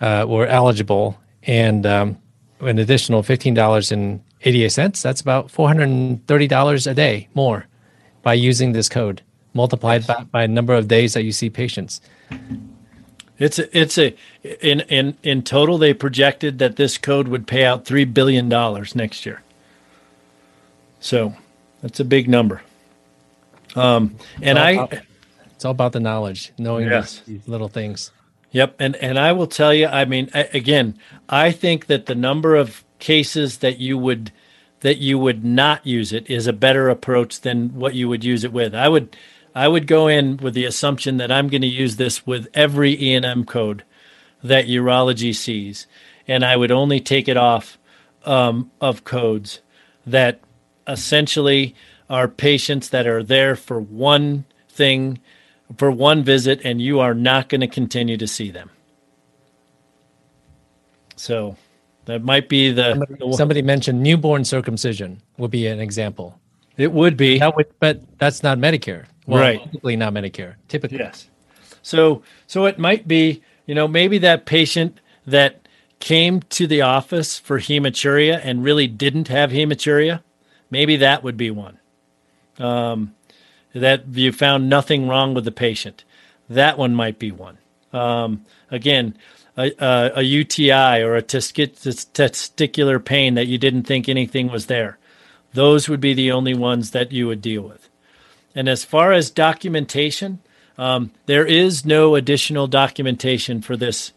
uh, 0.00 0.26
were 0.28 0.46
eligible 0.46 1.18
and 1.44 1.86
um, 1.86 2.18
an 2.60 2.78
additional 2.78 3.22
$15.88 3.22 5.02
that's 5.02 5.20
about 5.20 5.48
$430 5.48 6.90
a 6.90 6.94
day 6.94 7.28
more 7.34 7.66
by 8.22 8.34
using 8.34 8.72
this 8.72 8.88
code 8.88 9.22
multiplied 9.54 10.06
by, 10.06 10.24
by 10.24 10.46
number 10.46 10.74
of 10.74 10.88
days 10.88 11.14
that 11.14 11.24
you 11.24 11.32
see 11.32 11.50
patients. 11.50 12.00
It's 13.38 13.58
a, 13.58 13.78
it's 13.78 13.98
a 13.98 14.14
in 14.44 14.80
in 14.80 15.16
in 15.22 15.42
total 15.42 15.78
they 15.78 15.94
projected 15.94 16.58
that 16.58 16.76
this 16.76 16.96
code 16.98 17.28
would 17.28 17.46
pay 17.46 17.64
out 17.64 17.84
3 17.84 18.04
billion 18.04 18.48
dollars 18.48 18.94
next 18.94 19.26
year. 19.26 19.42
So 21.00 21.34
that's 21.80 21.98
a 21.98 22.04
big 22.04 22.28
number. 22.28 22.62
Um, 23.74 24.16
and 24.40 24.58
I 24.58 25.02
it's 25.62 25.64
all 25.64 25.70
about 25.70 25.92
the 25.92 26.00
knowledge, 26.00 26.52
knowing 26.58 26.88
these, 26.88 27.46
little 27.46 27.68
things. 27.68 28.10
Yep, 28.50 28.74
and 28.80 28.96
and 28.96 29.16
I 29.16 29.30
will 29.30 29.46
tell 29.46 29.72
you, 29.72 29.86
I 29.86 30.04
mean, 30.04 30.28
I, 30.34 30.48
again, 30.52 30.98
I 31.28 31.52
think 31.52 31.86
that 31.86 32.06
the 32.06 32.16
number 32.16 32.56
of 32.56 32.84
cases 32.98 33.58
that 33.58 33.78
you 33.78 33.96
would 33.96 34.32
that 34.80 34.98
you 34.98 35.20
would 35.20 35.44
not 35.44 35.86
use 35.86 36.12
it 36.12 36.28
is 36.28 36.48
a 36.48 36.52
better 36.52 36.88
approach 36.88 37.42
than 37.42 37.76
what 37.76 37.94
you 37.94 38.08
would 38.08 38.24
use 38.24 38.42
it 38.42 38.52
with. 38.52 38.74
I 38.74 38.88
would 38.88 39.16
I 39.54 39.68
would 39.68 39.86
go 39.86 40.08
in 40.08 40.38
with 40.38 40.54
the 40.54 40.64
assumption 40.64 41.18
that 41.18 41.30
I'm 41.30 41.46
going 41.46 41.62
to 41.62 41.68
use 41.68 41.94
this 41.94 42.26
with 42.26 42.48
every 42.54 43.00
E&M 43.00 43.44
code 43.44 43.84
that 44.42 44.66
urology 44.66 45.32
sees, 45.32 45.86
and 46.26 46.44
I 46.44 46.56
would 46.56 46.72
only 46.72 46.98
take 46.98 47.28
it 47.28 47.36
off 47.36 47.78
um, 48.24 48.72
of 48.80 49.04
codes 49.04 49.60
that 50.04 50.40
essentially 50.88 51.76
are 52.10 52.26
patients 52.26 52.88
that 52.88 53.06
are 53.06 53.22
there 53.22 53.54
for 53.54 53.78
one 53.78 54.44
thing 54.68 55.20
for 55.78 55.90
one 55.90 56.22
visit 56.22 56.60
and 56.64 56.80
you 56.80 57.00
are 57.00 57.14
not 57.14 57.48
going 57.48 57.60
to 57.60 57.66
continue 57.66 58.16
to 58.16 58.26
see 58.26 58.50
them. 58.50 58.70
So 61.16 61.56
that 62.06 62.22
might 62.22 62.48
be 62.48 62.72
the 62.72 62.92
somebody, 62.92 63.36
somebody, 63.36 63.62
mentioned 63.62 64.02
newborn 64.02 64.44
circumcision 64.44 65.22
would 65.38 65.50
be 65.50 65.66
an 65.66 65.80
example. 65.80 66.38
It 66.76 66.92
would 66.92 67.16
be. 67.16 67.38
That 67.38 67.56
would, 67.56 67.66
but 67.78 68.00
that's 68.18 68.42
not 68.42 68.58
Medicare. 68.58 69.04
Well, 69.26 69.40
right. 69.40 69.62
Typically 69.62 69.96
not 69.96 70.12
Medicare. 70.12 70.56
Typically. 70.68 70.98
Yes. 70.98 71.28
So 71.82 72.22
so 72.46 72.66
it 72.66 72.78
might 72.78 73.06
be, 73.06 73.42
you 73.66 73.74
know, 73.74 73.86
maybe 73.86 74.18
that 74.18 74.46
patient 74.46 75.00
that 75.26 75.62
came 76.00 76.40
to 76.40 76.66
the 76.66 76.82
office 76.82 77.38
for 77.38 77.60
hematuria 77.60 78.40
and 78.42 78.64
really 78.64 78.88
didn't 78.88 79.28
have 79.28 79.52
hematuria, 79.52 80.20
maybe 80.68 80.96
that 80.96 81.22
would 81.22 81.36
be 81.36 81.50
one. 81.50 81.78
Um, 82.58 83.14
that 83.74 84.06
you 84.08 84.32
found 84.32 84.68
nothing 84.68 85.08
wrong 85.08 85.34
with 85.34 85.44
the 85.44 85.52
patient. 85.52 86.04
That 86.48 86.78
one 86.78 86.94
might 86.94 87.18
be 87.18 87.30
one. 87.30 87.58
Um, 87.92 88.44
again, 88.70 89.16
a, 89.56 89.72
a, 89.78 90.12
a, 90.16 90.22
UTI 90.22 91.02
or 91.02 91.16
a 91.16 91.22
testicular 91.22 93.04
pain 93.04 93.34
that 93.34 93.46
you 93.46 93.58
didn't 93.58 93.82
think 93.84 94.08
anything 94.08 94.50
was 94.50 94.66
there. 94.66 94.98
Those 95.52 95.88
would 95.88 96.00
be 96.00 96.14
the 96.14 96.32
only 96.32 96.54
ones 96.54 96.92
that 96.92 97.12
you 97.12 97.26
would 97.26 97.42
deal 97.42 97.62
with. 97.62 97.88
And 98.54 98.68
as 98.68 98.84
far 98.84 99.12
as 99.12 99.30
documentation, 99.30 100.40
um, 100.78 101.10
there 101.26 101.46
is 101.46 101.84
no 101.84 102.14
additional 102.14 102.66
documentation 102.66 103.60
for 103.60 103.76
this 103.76 104.12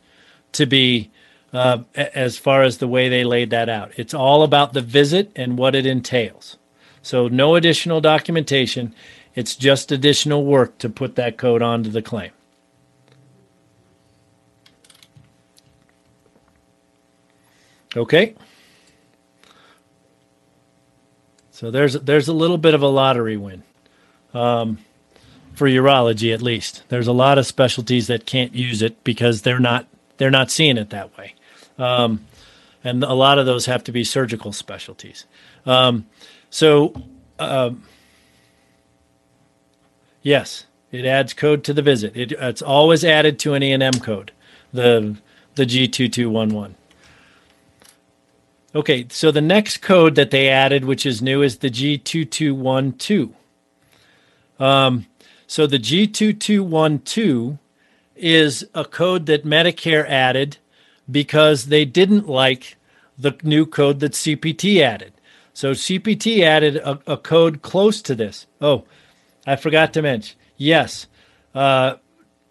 to 0.53 0.65
be 0.65 1.11
uh, 1.53 1.79
as 1.95 2.37
far 2.37 2.63
as 2.63 2.77
the 2.77 2.87
way 2.87 3.09
they 3.09 3.23
laid 3.23 3.49
that 3.49 3.69
out. 3.69 3.91
It's 3.97 4.13
all 4.13 4.43
about 4.43 4.73
the 4.73 4.81
visit 4.81 5.31
and 5.35 5.57
what 5.57 5.75
it 5.75 5.85
entails. 5.85 6.57
So, 7.01 7.27
no 7.27 7.55
additional 7.55 8.01
documentation. 8.01 8.93
It's 9.35 9.55
just 9.55 9.91
additional 9.91 10.45
work 10.45 10.77
to 10.79 10.89
put 10.89 11.15
that 11.15 11.37
code 11.37 11.61
onto 11.61 11.89
the 11.89 12.01
claim. 12.01 12.31
Okay. 17.95 18.35
So 21.51 21.71
there's 21.71 21.93
there's 21.93 22.27
a 22.27 22.33
little 22.33 22.57
bit 22.57 22.73
of 22.73 22.81
a 22.81 22.87
lottery 22.87 23.37
win 23.37 23.63
um, 24.33 24.79
for 25.53 25.67
urology 25.67 26.33
at 26.33 26.41
least. 26.41 26.83
There's 26.89 27.07
a 27.07 27.13
lot 27.13 27.37
of 27.37 27.45
specialties 27.45 28.07
that 28.07 28.25
can't 28.25 28.53
use 28.53 28.81
it 28.81 29.01
because 29.05 29.43
they're 29.43 29.59
not 29.59 29.87
they're 30.17 30.31
not 30.31 30.51
seeing 30.51 30.77
it 30.77 30.89
that 30.89 31.17
way, 31.17 31.33
um, 31.77 32.25
and 32.83 33.03
a 33.05 33.13
lot 33.13 33.39
of 33.39 33.45
those 33.45 33.67
have 33.67 33.85
to 33.85 33.93
be 33.93 34.03
surgical 34.03 34.51
specialties. 34.51 35.25
Um, 35.65 36.07
so 36.49 36.93
um, 37.39 37.83
Yes, 40.25 40.65
it 40.91 41.05
adds 41.05 41.35
code 41.35 41.63
to 41.65 41.73
the 41.73 41.83
visit. 41.83 42.17
It, 42.17 42.31
it's 42.31 42.63
always 42.63 43.05
added 43.05 43.37
to 43.39 43.53
an 43.53 43.61
E&M 43.61 43.93
code, 43.99 44.31
the 44.73 45.17
the 45.53 45.67
G2211. 45.67 46.73
Okay, 48.73 49.05
so 49.11 49.29
the 49.29 49.39
next 49.39 49.83
code 49.83 50.15
that 50.15 50.31
they 50.31 50.49
added, 50.49 50.83
which 50.83 51.05
is 51.05 51.21
new, 51.21 51.43
is 51.43 51.59
the 51.59 51.69
G2212. 51.69 53.33
Um, 54.59 55.05
so 55.45 55.67
the 55.67 55.77
G2212 55.77 57.59
is 58.15 58.67
a 58.73 58.83
code 58.83 59.27
that 59.27 59.45
Medicare 59.45 60.09
added 60.09 60.57
because 61.09 61.67
they 61.67 61.85
didn't 61.85 62.27
like 62.27 62.77
the 63.15 63.33
new 63.43 63.67
code 63.67 63.99
that 63.99 64.13
CPT 64.13 64.81
added. 64.81 65.13
So 65.53 65.71
CPT 65.71 66.41
added 66.41 66.77
a, 66.77 66.99
a 67.05 67.15
code 67.15 67.61
close 67.61 68.01
to 68.01 68.15
this. 68.15 68.47
Oh, 68.59 68.85
I 69.45 69.55
forgot 69.55 69.93
to 69.93 70.01
mention. 70.01 70.37
Yes, 70.57 71.07
uh, 71.53 71.95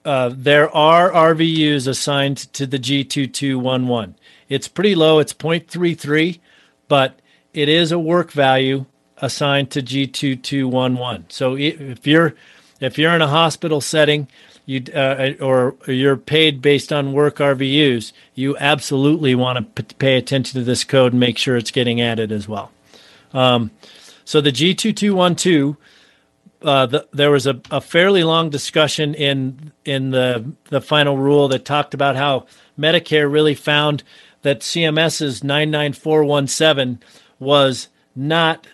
uh, 0.05 0.31
there 0.35 0.75
are 0.75 1.11
RVUs 1.11 1.89
assigned 1.89 2.37
to 2.53 2.67
the 2.67 2.79
G2211. 2.79 4.15
It's 4.49 4.69
pretty 4.69 4.95
low. 4.95 5.19
It's 5.19 5.33
0.33, 5.33 6.41
but 6.89 7.19
it 7.55 7.69
is 7.69 7.91
a 7.91 7.99
work 7.99 8.31
value 8.31 8.85
assigned 9.19 9.71
to 9.71 9.83
G2211. 9.83 11.33
So 11.33 11.57
if 11.57 12.07
you're 12.07 12.35
if 12.81 12.99
you're 12.99 13.15
in 13.15 13.23
a 13.23 13.29
hospital 13.29 13.81
setting, 13.81 14.29
you 14.67 14.83
uh, 14.95 15.33
or 15.41 15.77
you're 15.87 16.17
paid 16.17 16.61
based 16.61 16.93
on 16.93 17.13
work 17.13 17.37
RVUs, 17.37 18.13
you 18.35 18.57
absolutely 18.59 19.35
want 19.35 19.77
to 19.77 19.83
p- 19.83 19.95
pay 19.95 20.17
attention 20.17 20.61
to 20.61 20.65
this 20.65 20.85
code 20.85 21.13
and 21.13 21.21
make 21.21 21.39
sure 21.39 21.57
it's 21.57 21.71
getting 21.71 22.01
added 22.01 22.31
as 22.31 22.49
well. 22.49 22.73
Um, 23.33 23.71
so 24.25 24.41
the 24.41 24.53
G2212 24.53 25.77
uh, 26.65 26.87
the, 26.87 27.07
there 27.13 27.31
was 27.31 27.47
a, 27.47 27.61
a 27.71 27.81
fairly 27.81 28.25
long 28.25 28.51
discussion 28.51 29.15
in 29.15 29.73
in 29.85 30.11
the 30.11 30.53
the 30.71 30.81
final 30.81 31.19
rule 31.19 31.49
that 31.49 31.65
talked 31.65 31.95
about 31.95 32.17
how 32.17 32.47
Medicare 32.79 33.31
really 33.31 33.55
found 33.55 34.03
that 34.43 34.61
CMS's 34.61 35.45
99417 35.45 37.01
was 37.39 37.89
not 38.17 38.67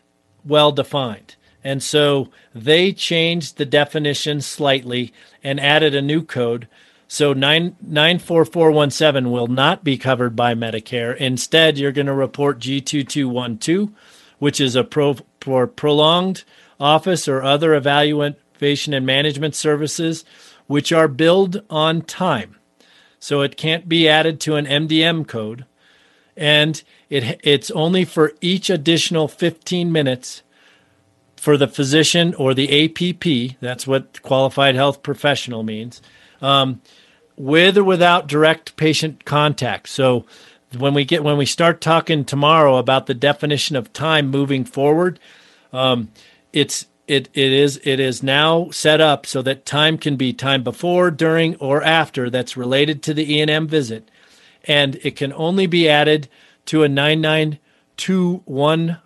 well 0.45 0.73
defined. 0.73 1.37
And 1.63 1.83
so 1.83 2.29
they 2.55 2.93
changed 2.93 3.57
the 3.57 3.67
definition 3.67 4.41
slightly 4.41 5.13
and 5.45 5.61
added 5.61 5.95
a 5.95 6.03
new 6.03 6.23
code. 6.23 6.69
So 7.07 7.33
9, 7.33 7.77
94417 7.83 9.31
will 9.31 9.49
not 9.49 9.85
be 9.85 9.99
covered 9.99 10.37
by 10.37 10.55
Medicare. 10.55 11.17
Instead, 11.17 11.77
you're 11.77 11.93
going 11.93 12.07
to 12.07 12.15
report 12.15 12.61
G2212, 12.61 13.93
which 14.39 14.61
is 14.61 14.77
a 14.77 14.85
pro, 14.85 15.15
prolonged 15.67 16.45
office 16.81 17.29
or 17.29 17.43
other 17.43 17.75
evaluation 17.75 18.95
and 18.95 19.07
management 19.07 19.55
services 19.55 20.25
which 20.67 20.93
are 20.93 21.09
billed 21.09 21.63
on 21.69 22.03
time. 22.03 22.57
So 23.19 23.43
it 23.43 23.57
can't 23.57 23.89
be 23.89 24.09
added 24.09 24.41
to 24.41 24.57
an 24.57 24.67
MDM 24.67 25.27
code. 25.27 25.67
And 26.37 26.83
it, 27.11 27.41
it's 27.43 27.71
only 27.73 28.05
for 28.05 28.33
each 28.41 28.71
additional 28.71 29.29
15 29.29 29.93
minutes 29.93 30.43
for 31.37 31.57
the 31.57 31.69
physician 31.69 32.35
or 32.35 32.55
the 32.55 32.85
APP. 32.85 33.57
That's 33.61 33.87
what 33.87 34.23
qualified 34.23 34.75
health 34.75 35.03
professional 35.03 35.63
means. 35.63 36.01
Um, 36.41 36.81
with 37.37 37.77
or 37.79 37.85
without 37.85 38.27
direct 38.27 38.77
patient 38.77 39.25
contact. 39.25 39.89
So 39.89 40.25
when 40.77 40.95
we 40.95 41.05
get 41.05 41.25
when 41.25 41.39
we 41.39 41.47
start 41.47 41.81
talking 41.81 42.25
tomorrow 42.25 42.77
about 42.77 43.07
the 43.07 43.15
definition 43.15 43.77
of 43.77 43.93
time 43.93 44.29
moving 44.29 44.65
forward, 44.65 45.19
um, 45.73 46.11
it's 46.53 46.87
it 47.07 47.29
it 47.35 47.53
is 47.53 47.81
it 47.85 47.99
is 47.99 48.23
now 48.23 48.71
set 48.71 49.01
up 49.01 49.27
so 49.27 49.43
that 49.43 49.67
time 49.67 49.99
can 49.99 50.17
be 50.17 50.33
time 50.33 50.63
before, 50.63 51.11
during, 51.11 51.57
or 51.57 51.83
after 51.83 52.31
that's 52.31 52.57
related 52.57 53.03
to 53.03 53.15
the 53.15 53.35
E 53.35 53.41
and 53.41 53.51
M 53.51 53.67
visit, 53.67 54.11
and 54.65 54.97
it 55.03 55.17
can 55.17 55.33
only 55.33 55.67
be 55.67 55.89
added 55.89 56.29
to 56.67 56.83
a 56.83 56.89
nine 56.89 57.21
nine 57.21 57.59
two 57.97 58.43
one 58.45 58.99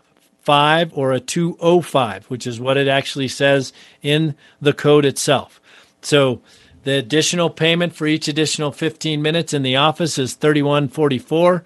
five 0.42 0.92
or 0.94 1.12
a 1.12 1.20
two 1.20 1.56
oh 1.60 1.80
five, 1.80 2.26
which 2.26 2.46
is 2.46 2.60
what 2.60 2.76
it 2.76 2.88
actually 2.88 3.28
says 3.28 3.72
in 4.02 4.34
the 4.60 4.74
code 4.74 5.06
itself. 5.06 5.60
So 6.02 6.42
the 6.84 6.98
additional 6.98 7.48
payment 7.48 7.94
for 7.94 8.06
each 8.06 8.28
additional 8.28 8.70
15 8.70 9.22
minutes 9.22 9.54
in 9.54 9.62
the 9.62 9.76
office 9.76 10.18
is 10.18 10.34
3144. 10.34 11.64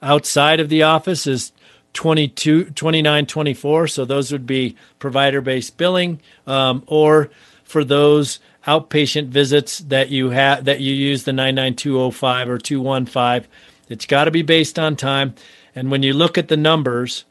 Outside 0.00 0.60
of 0.60 0.68
the 0.68 0.84
office 0.84 1.26
is 1.26 1.50
22 1.92 2.64
2924 2.64 3.88
so 3.88 4.04
those 4.04 4.30
would 4.30 4.46
be 4.46 4.76
provider 4.98 5.40
based 5.40 5.76
billing 5.76 6.20
um, 6.46 6.82
or 6.86 7.30
for 7.64 7.84
those 7.84 8.38
outpatient 8.66 9.28
visits 9.28 9.78
that 9.80 10.08
you 10.08 10.30
have 10.30 10.64
that 10.64 10.80
you 10.80 10.92
use 10.92 11.24
the 11.24 11.32
99205 11.32 12.48
or 12.48 12.58
215 12.58 13.50
it's 13.88 14.06
got 14.06 14.24
to 14.24 14.30
be 14.30 14.42
based 14.42 14.78
on 14.78 14.94
time 14.94 15.34
and 15.74 15.90
when 15.90 16.02
you 16.02 16.12
look 16.12 16.38
at 16.38 16.48
the 16.48 16.56
numbers 16.56 17.24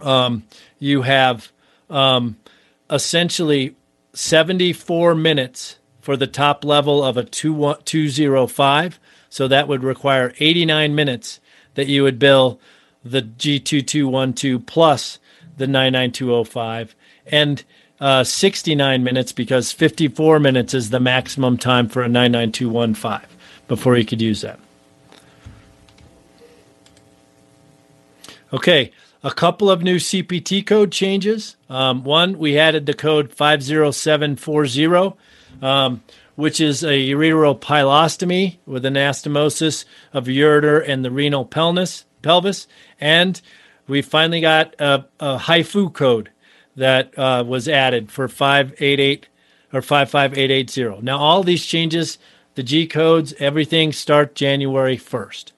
um, 0.00 0.44
you 0.78 1.02
have 1.02 1.52
um, 1.90 2.36
essentially 2.90 3.76
74 4.14 5.14
minutes 5.14 5.76
for 6.00 6.16
the 6.16 6.26
top 6.26 6.64
level 6.64 7.04
of 7.04 7.16
a 7.16 7.24
205. 7.24 9.00
So 9.28 9.46
that 9.48 9.68
would 9.68 9.84
require 9.84 10.34
89 10.40 10.94
minutes 10.94 11.40
that 11.74 11.86
you 11.86 12.02
would 12.02 12.18
bill 12.18 12.58
the 13.04 13.22
G2212 13.22 14.66
plus 14.66 15.18
the 15.56 15.66
99205 15.66 16.94
and 17.26 17.64
uh, 18.00 18.24
69 18.24 19.04
minutes 19.04 19.32
because 19.32 19.72
54 19.72 20.40
minutes 20.40 20.74
is 20.74 20.90
the 20.90 21.00
maximum 21.00 21.58
time 21.58 21.88
for 21.88 22.02
a 22.02 22.08
99215 22.08 23.28
before 23.68 23.96
you 23.96 24.04
could 24.04 24.22
use 24.22 24.40
that. 24.40 24.58
Okay, 28.52 28.90
a 29.22 29.30
couple 29.30 29.70
of 29.70 29.82
new 29.82 29.96
CPT 29.96 30.66
code 30.66 30.90
changes. 30.90 31.56
Um, 31.68 32.02
one, 32.02 32.38
we 32.38 32.58
added 32.58 32.86
the 32.86 32.94
code 32.94 33.32
50740 33.32 35.16
um, 35.62 36.02
which 36.36 36.60
is 36.60 36.82
a 36.82 37.10
ureteropyelostomy 37.10 38.56
with 38.64 38.84
anastomosis 38.84 39.84
of 40.12 40.24
ureter 40.24 40.82
and 40.86 41.04
the 41.04 41.10
renal 41.10 41.44
pelvis. 41.44 42.04
pelvis. 42.22 42.66
And 43.00 43.40
we 43.88 44.02
finally 44.02 44.40
got 44.40 44.74
a, 44.78 45.06
a 45.18 45.38
HIFU 45.38 45.92
code 45.92 46.30
that 46.76 47.16
uh, 47.18 47.44
was 47.46 47.68
added 47.68 48.10
for 48.12 48.28
588 48.28 49.28
or 49.72 49.82
55880. 49.82 51.02
Now, 51.02 51.18
all 51.18 51.42
these 51.42 51.64
changes, 51.64 52.18
the 52.54 52.62
G 52.62 52.86
codes, 52.86 53.34
everything 53.38 53.92
start 53.92 54.34
January 54.34 54.96
1st. 54.96 55.52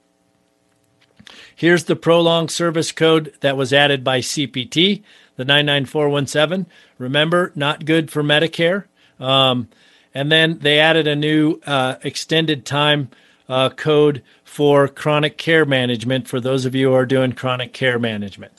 Here's 1.55 1.85
the 1.85 1.97
prolonged 1.97 2.51
service 2.51 2.93
code 2.93 3.35
that 3.41 3.57
was 3.57 3.73
added 3.73 4.03
by 4.03 4.21
CPT, 4.21 5.03
the 5.37 5.45
99417. 5.45 6.67
Remember, 6.99 7.53
not 7.55 7.85
good 7.85 8.11
for 8.11 8.23
Medicare. 8.23 8.85
Um, 9.21 9.69
and 10.15 10.31
then 10.31 10.59
they 10.59 10.79
added 10.79 11.07
a 11.07 11.17
new 11.17 11.61
uh, 11.65 11.97
extended 12.03 12.67
time 12.67 13.11
uh, 13.53 13.69
code 13.69 14.23
for 14.45 14.89
chronic 14.89 15.37
care 15.37 15.67
management 15.67 16.27
for 16.27 16.41
those 16.41 16.65
of 16.65 16.75
you 16.75 16.89
who 16.89 16.95
are 16.95 17.05
doing 17.05 17.33
chronic 17.33 17.75
care 17.75 17.99
management. 17.99 18.53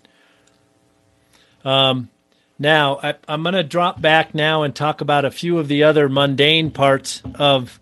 Um, 1.66 2.10
now, 2.60 3.00
I, 3.02 3.16
am 3.28 3.42
going 3.42 3.56
to 3.56 3.64
drop 3.64 4.00
back 4.00 4.36
now 4.36 4.62
and 4.62 4.76
talk 4.76 5.02
about 5.02 5.26
a 5.26 5.32
few 5.32 5.58
of 5.58 5.68
the 5.68 5.82
other 5.82 6.08
mundane 6.10 6.70
parts 6.70 7.24
of 7.40 7.80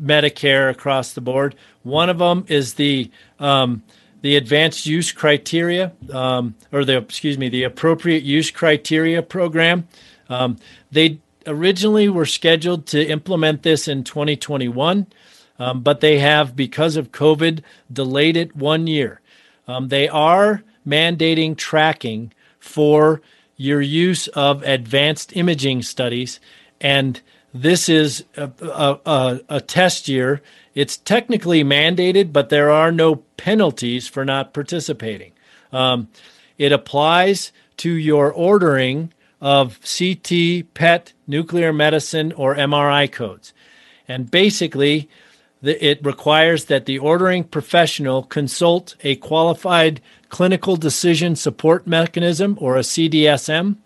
Medicare 0.00 0.70
across 0.70 1.14
the 1.14 1.20
board. 1.20 1.56
One 1.82 2.08
of 2.08 2.18
them 2.18 2.44
is 2.46 2.74
the 2.74 3.10
um, 3.40 3.82
the 4.20 4.36
advanced 4.36 4.86
use 4.86 5.10
criteria, 5.10 5.92
um, 6.12 6.54
or 6.70 6.84
the 6.84 6.98
excuse 6.98 7.38
me, 7.38 7.48
the 7.48 7.64
appropriate 7.64 8.22
use 8.22 8.52
criteria 8.52 9.20
program. 9.20 9.88
Um, 10.28 10.58
they 10.92 11.18
originally 11.44 12.08
were 12.08 12.24
scheduled 12.24 12.86
to 12.86 13.04
implement 13.04 13.64
this 13.64 13.88
in 13.88 14.04
2021, 14.04 15.08
um, 15.62 15.80
but 15.80 16.00
they 16.00 16.18
have, 16.18 16.56
because 16.56 16.96
of 16.96 17.12
COVID, 17.12 17.62
delayed 17.92 18.36
it 18.36 18.56
one 18.56 18.88
year. 18.88 19.20
Um, 19.68 19.88
they 19.88 20.08
are 20.08 20.64
mandating 20.84 21.56
tracking 21.56 22.32
for 22.58 23.22
your 23.56 23.80
use 23.80 24.26
of 24.28 24.64
advanced 24.64 25.36
imaging 25.36 25.82
studies, 25.82 26.40
and 26.80 27.20
this 27.54 27.88
is 27.88 28.24
a, 28.36 28.50
a, 28.60 29.40
a, 29.48 29.60
test 29.60 30.08
year. 30.08 30.42
It's 30.74 30.96
technically 30.96 31.62
mandated, 31.62 32.32
but 32.32 32.48
there 32.48 32.70
are 32.70 32.90
no 32.90 33.16
penalties 33.36 34.08
for 34.08 34.24
not 34.24 34.52
participating. 34.52 35.30
Um, 35.72 36.08
it 36.58 36.72
applies 36.72 37.52
to 37.76 37.92
your 37.92 38.32
ordering 38.32 39.12
of 39.40 39.78
CT, 39.82 40.74
PET, 40.74 41.12
nuclear 41.28 41.72
medicine, 41.72 42.32
or 42.32 42.56
MRI 42.56 43.10
codes. 43.12 43.52
And 44.08 44.28
basically, 44.28 45.08
it 45.62 46.04
requires 46.04 46.64
that 46.66 46.86
the 46.86 46.98
ordering 46.98 47.44
professional 47.44 48.24
consult 48.24 48.96
a 49.02 49.16
qualified 49.16 50.00
clinical 50.28 50.76
decision 50.76 51.36
support 51.36 51.86
mechanism, 51.86 52.56
or 52.60 52.76
a 52.76 52.80
CDSM, 52.80 53.76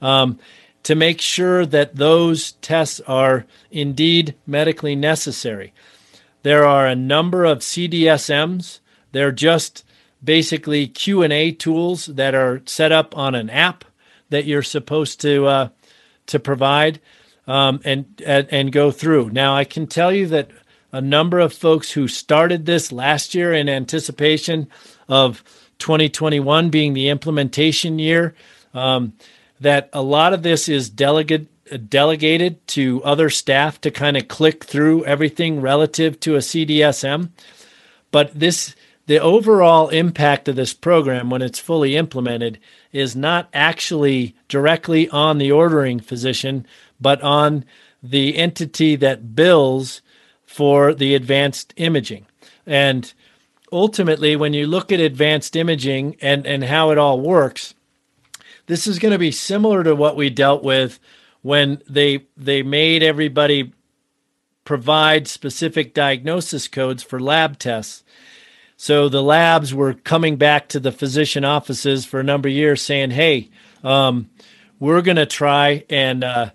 um, 0.00 0.38
to 0.82 0.94
make 0.94 1.20
sure 1.20 1.66
that 1.66 1.96
those 1.96 2.52
tests 2.52 3.00
are 3.06 3.44
indeed 3.70 4.34
medically 4.46 4.96
necessary. 4.96 5.72
There 6.42 6.64
are 6.64 6.86
a 6.86 6.96
number 6.96 7.44
of 7.44 7.58
CDSMs. 7.58 8.80
They're 9.12 9.32
just 9.32 9.84
basically 10.24 10.86
Q&A 10.88 11.52
tools 11.52 12.06
that 12.06 12.34
are 12.34 12.62
set 12.66 12.92
up 12.92 13.16
on 13.16 13.34
an 13.34 13.50
app 13.50 13.84
that 14.30 14.46
you're 14.46 14.62
supposed 14.62 15.20
to 15.20 15.46
uh, 15.46 15.68
to 16.26 16.38
provide 16.38 17.00
um, 17.46 17.80
and 17.84 18.06
and 18.26 18.72
go 18.72 18.90
through. 18.90 19.30
Now, 19.30 19.54
I 19.54 19.64
can 19.64 19.86
tell 19.86 20.12
you 20.12 20.26
that 20.28 20.50
a 20.92 21.00
number 21.00 21.38
of 21.38 21.52
folks 21.52 21.92
who 21.92 22.08
started 22.08 22.66
this 22.66 22.92
last 22.92 23.34
year 23.34 23.52
in 23.52 23.68
anticipation 23.68 24.68
of 25.08 25.44
2021 25.78 26.70
being 26.70 26.94
the 26.94 27.08
implementation 27.08 27.98
year, 27.98 28.34
um, 28.74 29.12
that 29.60 29.88
a 29.92 30.02
lot 30.02 30.32
of 30.32 30.42
this 30.42 30.68
is 30.68 30.88
delegate 30.88 31.46
delegated 31.88 32.66
to 32.66 33.02
other 33.04 33.30
staff 33.30 33.80
to 33.80 33.92
kind 33.92 34.16
of 34.16 34.26
click 34.26 34.64
through 34.64 35.04
everything 35.04 35.60
relative 35.60 36.18
to 36.18 36.34
a 36.34 36.38
CDSM. 36.38 37.30
But 38.10 38.38
this 38.38 38.74
the 39.06 39.18
overall 39.18 39.88
impact 39.88 40.48
of 40.48 40.56
this 40.56 40.72
program 40.72 41.30
when 41.30 41.42
it's 41.42 41.58
fully 41.58 41.96
implemented 41.96 42.58
is 42.92 43.16
not 43.16 43.48
actually 43.52 44.36
directly 44.48 45.08
on 45.10 45.38
the 45.38 45.50
ordering 45.50 46.00
physician, 46.00 46.66
but 47.00 47.20
on 47.22 47.64
the 48.02 48.36
entity 48.36 48.96
that 48.96 49.34
bills 49.34 50.00
for 50.50 50.92
the 50.94 51.14
advanced 51.14 51.72
imaging. 51.76 52.26
And 52.66 53.12
ultimately, 53.70 54.34
when 54.36 54.52
you 54.52 54.66
look 54.66 54.90
at 54.90 54.98
advanced 54.98 55.54
imaging 55.54 56.16
and, 56.20 56.46
and 56.46 56.64
how 56.64 56.90
it 56.90 56.98
all 56.98 57.20
works, 57.20 57.74
this 58.66 58.86
is 58.86 58.98
going 58.98 59.12
to 59.12 59.18
be 59.18 59.30
similar 59.30 59.84
to 59.84 59.94
what 59.94 60.16
we 60.16 60.30
dealt 60.30 60.62
with 60.62 60.98
when 61.42 61.80
they 61.88 62.26
they 62.36 62.62
made 62.62 63.02
everybody 63.02 63.72
provide 64.64 65.26
specific 65.26 65.94
diagnosis 65.94 66.68
codes 66.68 67.02
for 67.02 67.18
lab 67.18 67.58
tests 67.58 68.04
so 68.82 69.10
the 69.10 69.22
labs 69.22 69.74
were 69.74 69.92
coming 69.92 70.36
back 70.36 70.68
to 70.68 70.80
the 70.80 70.90
physician 70.90 71.44
offices 71.44 72.06
for 72.06 72.18
a 72.18 72.24
number 72.24 72.48
of 72.48 72.54
years 72.54 72.80
saying, 72.80 73.10
hey, 73.10 73.50
um, 73.84 74.30
we're 74.78 75.02
going 75.02 75.18
to 75.18 75.26
try 75.26 75.84
and 75.90 76.24
uh, 76.24 76.52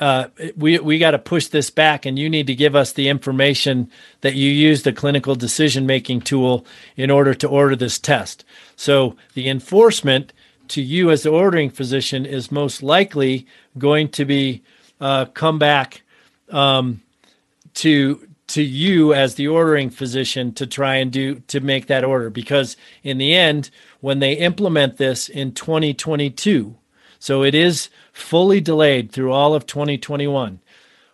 uh, 0.00 0.28
we, 0.56 0.78
we 0.78 0.98
got 0.98 1.10
to 1.12 1.18
push 1.18 1.48
this 1.48 1.70
back, 1.70 2.06
and 2.06 2.18
you 2.18 2.30
need 2.30 2.46
to 2.46 2.54
give 2.54 2.76
us 2.76 2.92
the 2.92 3.08
information 3.08 3.90
that 4.20 4.34
you 4.34 4.50
use 4.50 4.82
the 4.82 4.92
clinical 4.92 5.34
decision 5.34 5.86
making 5.86 6.20
tool 6.20 6.64
in 6.96 7.10
order 7.10 7.34
to 7.34 7.48
order 7.48 7.74
this 7.74 7.98
test. 7.98 8.44
So 8.76 9.16
the 9.34 9.48
enforcement 9.48 10.32
to 10.68 10.82
you 10.82 11.10
as 11.10 11.22
the 11.22 11.30
ordering 11.30 11.70
physician 11.70 12.24
is 12.24 12.52
most 12.52 12.82
likely 12.82 13.46
going 13.76 14.08
to 14.10 14.24
be 14.24 14.62
uh, 15.00 15.26
come 15.26 15.58
back 15.58 16.02
um, 16.50 17.02
to 17.74 18.28
to 18.48 18.62
you 18.62 19.12
as 19.12 19.34
the 19.34 19.46
ordering 19.46 19.90
physician 19.90 20.52
to 20.54 20.66
try 20.66 20.96
and 20.96 21.12
do 21.12 21.36
to 21.48 21.60
make 21.60 21.86
that 21.86 22.02
order 22.04 22.30
because 22.30 22.76
in 23.02 23.18
the 23.18 23.34
end 23.34 23.70
when 24.00 24.20
they 24.20 24.32
implement 24.32 24.96
this 24.96 25.28
in 25.28 25.52
2022 25.52 26.77
so 27.18 27.42
it 27.42 27.54
is 27.54 27.88
fully 28.12 28.60
delayed 28.60 29.10
through 29.10 29.32
all 29.32 29.54
of 29.54 29.66
2021 29.66 30.60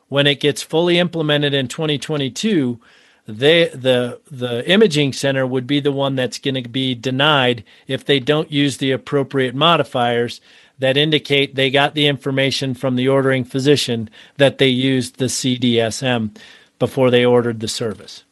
when 0.09 0.27
it 0.27 0.41
gets 0.41 0.63
fully 0.63 0.99
implemented 0.99 1.55
in 1.55 1.69
2022 1.69 2.79
they 3.27 3.69
the 3.69 4.21
the 4.31 4.69
imaging 4.71 5.13
center 5.13 5.47
would 5.47 5.67
be 5.67 5.81
the 5.81 5.93
one 5.93 6.15
that's 6.15 6.39
going 6.39 6.63
to 6.63 6.69
be 6.69 6.95
denied 6.95 7.65
if 7.87 8.05
they 8.05 8.21
don't 8.21 8.53
use 8.53 8.77
the 8.77 8.91
appropriate 8.91 9.55
modifiers 9.55 10.41
that 10.79 10.97
indicate 10.97 11.55
they 11.55 11.71
got 11.71 11.95
the 11.95 12.07
information 12.07 12.75
from 12.75 12.97
the 12.97 13.09
ordering 13.09 13.45
physician 13.45 14.11
that 14.37 14.59
they 14.59 14.69
used 14.69 15.17
the 15.17 15.27
CDSM 15.27 16.37
before 16.79 17.11
they 17.11 17.25
ordered 17.25 17.61
the 17.61 17.69
service. 17.69 18.25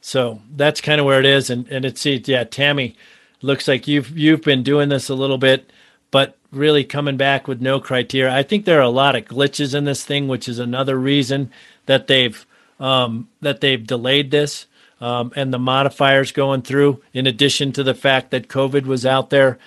So 0.00 0.42
that's 0.54 0.80
kind 0.80 1.00
of 1.00 1.06
where 1.06 1.20
it 1.20 1.26
is, 1.26 1.48
and 1.48 1.66
and 1.68 1.84
it's 1.84 2.04
yeah, 2.04 2.44
Tammy, 2.44 2.94
looks 3.44 3.68
like 3.68 3.86
you've 3.86 4.16
you've 4.16 4.42
been 4.42 4.62
doing 4.62 4.88
this 4.88 5.08
a 5.08 5.14
little 5.14 5.38
bit, 5.38 5.70
but 6.10 6.36
really 6.50 6.84
coming 6.84 7.16
back 7.16 7.46
with 7.46 7.60
no 7.60 7.78
criteria. 7.78 8.34
I 8.34 8.42
think 8.42 8.64
there 8.64 8.78
are 8.78 8.82
a 8.82 8.88
lot 8.88 9.16
of 9.16 9.26
glitches 9.26 9.74
in 9.74 9.84
this 9.84 10.04
thing, 10.04 10.28
which 10.28 10.48
is 10.48 10.58
another 10.58 10.98
reason 10.98 11.50
that 11.86 12.06
they've 12.06 12.44
um, 12.80 13.28
that 13.40 13.60
they've 13.60 13.86
delayed 13.86 14.30
this 14.30 14.66
um, 15.00 15.32
and 15.36 15.52
the 15.52 15.58
modifiers 15.58 16.32
going 16.32 16.62
through. 16.62 17.02
In 17.12 17.26
addition 17.26 17.72
to 17.72 17.82
the 17.82 17.94
fact 17.94 18.30
that 18.30 18.48
COVID 18.48 18.86
was 18.86 19.04
out 19.04 19.30
there 19.30 19.58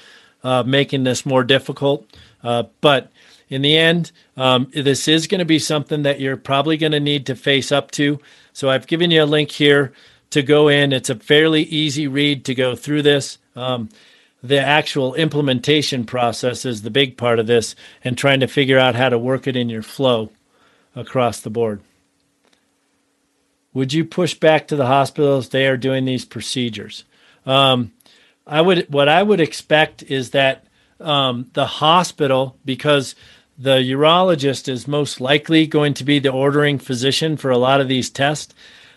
uh, 0.44 0.64
making 0.64 1.04
this 1.04 1.26
more 1.26 1.44
difficult, 1.44 2.08
uh, 2.44 2.64
but 2.82 3.12
in 3.50 3.62
the 3.62 3.78
end, 3.78 4.12
um, 4.36 4.70
this 4.74 5.08
is 5.08 5.28
going 5.28 5.40
to 5.40 5.46
be 5.46 5.60
something 5.60 6.02
that 6.02 6.20
you're 6.20 6.36
probably 6.36 6.78
going 6.78 6.92
to 6.92 7.00
need 7.00 7.26
to 7.28 7.36
face 7.36 7.72
up 7.72 7.92
to. 7.92 8.20
So 8.52 8.70
I've 8.70 8.88
given 8.88 9.12
you 9.12 9.24
a 9.24 9.26
link 9.26 9.52
here 9.52 9.94
to 10.32 10.42
go 10.42 10.68
in. 10.68 10.92
It's 10.92 11.10
a 11.10 11.16
fairly 11.16 11.64
easy 11.64 12.08
read 12.08 12.44
to 12.46 12.56
go 12.56 12.76
through 12.76 13.04
this. 13.04 13.38
Um, 13.58 13.90
the 14.44 14.60
actual 14.60 15.16
implementation 15.16 16.06
process 16.06 16.64
is 16.64 16.82
the 16.82 16.92
big 16.92 17.18
part 17.18 17.40
of 17.40 17.48
this 17.48 17.76
and 18.04 18.18
trying 18.18 18.40
to 18.42 18.48
figure 18.48 18.78
out 18.78 18.96
how 18.96 19.10
to 19.10 19.18
work 19.18 19.48
it 19.48 19.56
in 19.56 19.68
your 19.68 19.82
flow 19.82 20.30
across 20.96 21.40
the 21.40 21.50
board. 21.50 21.82
Would 23.74 23.94
you 23.94 24.06
push 24.06 24.36
back 24.36 24.68
to 24.68 24.76
the 24.76 24.86
hospitals 24.86 25.50
they 25.50 25.68
are 25.68 25.78
doing 25.78 26.06
these 26.06 26.26
procedures? 26.26 27.04
Um, 27.46 27.94
I 28.46 28.62
would. 28.62 28.92
What 28.92 29.10
I 29.10 29.24
would 29.24 29.42
expect 29.42 30.04
is 30.04 30.32
that 30.32 30.66
um, 31.00 31.50
the 31.54 31.66
hospital, 31.66 32.58
because 32.64 33.16
the 33.58 33.78
urologist 33.78 34.70
is 34.70 34.88
most 34.88 35.20
likely 35.20 35.68
going 35.68 35.94
to 35.96 36.04
be 36.04 36.20
the 36.20 36.32
ordering 36.32 36.80
physician 36.80 37.38
for 37.38 37.52
a 37.52 37.58
lot 37.58 37.82
of 37.82 37.88
these 37.88 38.10
tests, 38.10 38.54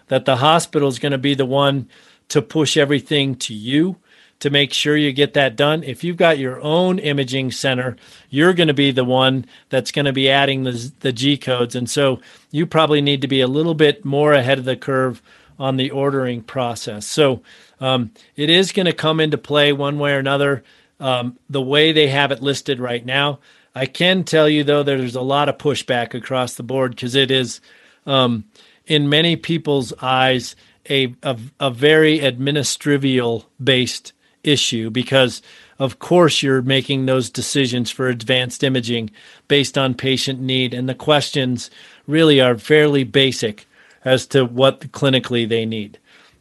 that 0.09 0.25
the 0.25 0.37
hospital 0.37 0.89
is 0.89 0.99
going 0.99 1.13
to 1.13 1.19
be 1.19 1.35
the 1.35 1.47
one 1.47 1.89
to 2.29 2.41
push 2.41 2.77
everything 2.77 3.35
to 3.35 3.55
you 3.55 3.97
to 4.41 4.51
make 4.51 4.73
sure 4.73 4.97
you 4.97 5.13
get 5.13 5.35
that 5.35 5.55
done. 5.55 5.85
If 5.85 6.03
you've 6.03 6.17
got 6.17 6.39
your 6.39 6.61
own 6.61 6.99
imaging 6.99 7.53
center, 7.53 7.97
you're 8.31 8.55
going 8.55 8.69
to 8.69 8.75
be 8.75 8.91
the 8.91 9.05
one 9.05 9.47
that's 9.69 9.93
going 9.93 10.07
to 10.07 10.13
be 10.13 10.31
adding 10.31 10.65
the, 10.65 10.93
the 11.01 11.13
G 11.13 11.37
codes. 11.37 11.75
And 11.75 11.89
so 11.89 12.21
you 12.51 12.67
probably 12.67 13.01
need 13.01 13.21
to 13.23 13.29
be 13.29 13.41
a 13.41 13.47
little 13.47 13.75
bit 13.75 14.05
more 14.05 14.33
ahead 14.33 14.59
of 14.59 14.65
the 14.65 14.77
curve 14.77 15.23
on 15.59 15.77
the 15.77 15.91
ordering 15.91 16.43
process. 16.43 17.07
So 17.07 17.43
um, 17.81 18.13
it 18.35 18.49
is 18.49 18.73
going 18.73 18.87
to 18.87 18.93
come 18.95 19.21
into 19.21 19.39
play 19.39 19.73
one 19.73 19.99
way 19.99 20.15
or 20.15 20.19
another. 20.19 20.65
Um, 20.99 21.39
the 21.49 21.63
way 21.63 21.93
they 21.93 22.09
have 22.09 22.33
it 22.33 22.43
listed 22.43 22.81
right 22.81 23.05
now, 23.05 23.41
I 23.75 23.87
can 23.87 24.25
tell 24.25 24.49
you 24.49 24.65
though, 24.65 24.83
there's 24.83 25.15
a 25.17 25.23
lot 25.23 25.49
of 25.49 25.59
pushback 25.59 26.15
across 26.15 26.55
the 26.55 26.63
board 26.63 26.93
because 26.93 27.15
it 27.15 27.31
is, 27.31 27.61
um, 28.07 28.45
in 28.87 29.09
many 29.09 29.37
people's 29.37 29.93
eyes, 30.03 30.57
a, 30.89 31.15
a, 31.23 31.39
a 31.61 31.71
very 31.71 32.19
administrivial 32.19 33.45
based 33.63 34.13
issue 34.43 34.91
because 34.91 35.43
of 35.79 35.99
course 35.99 36.43
you're 36.43 36.63
making 36.63 37.07
those 37.07 37.31
decisions 37.31 37.91
for 37.91 38.09
advanced 38.09 38.63
imaging 38.63 39.11
based 39.49 39.77
on 39.77 39.95
patient 39.95 40.41
need 40.41 40.75
and 40.75 40.89
the 40.89 40.95
questions 40.95 41.71
really 42.07 42.41
are 42.41 42.57
fairly 42.57 43.05
basic 43.05 43.67
as 44.05 44.27
to 44.27 44.45
what 44.45 44.81
clinically 44.93 45.49
they 45.49 45.67
need. 45.67 45.99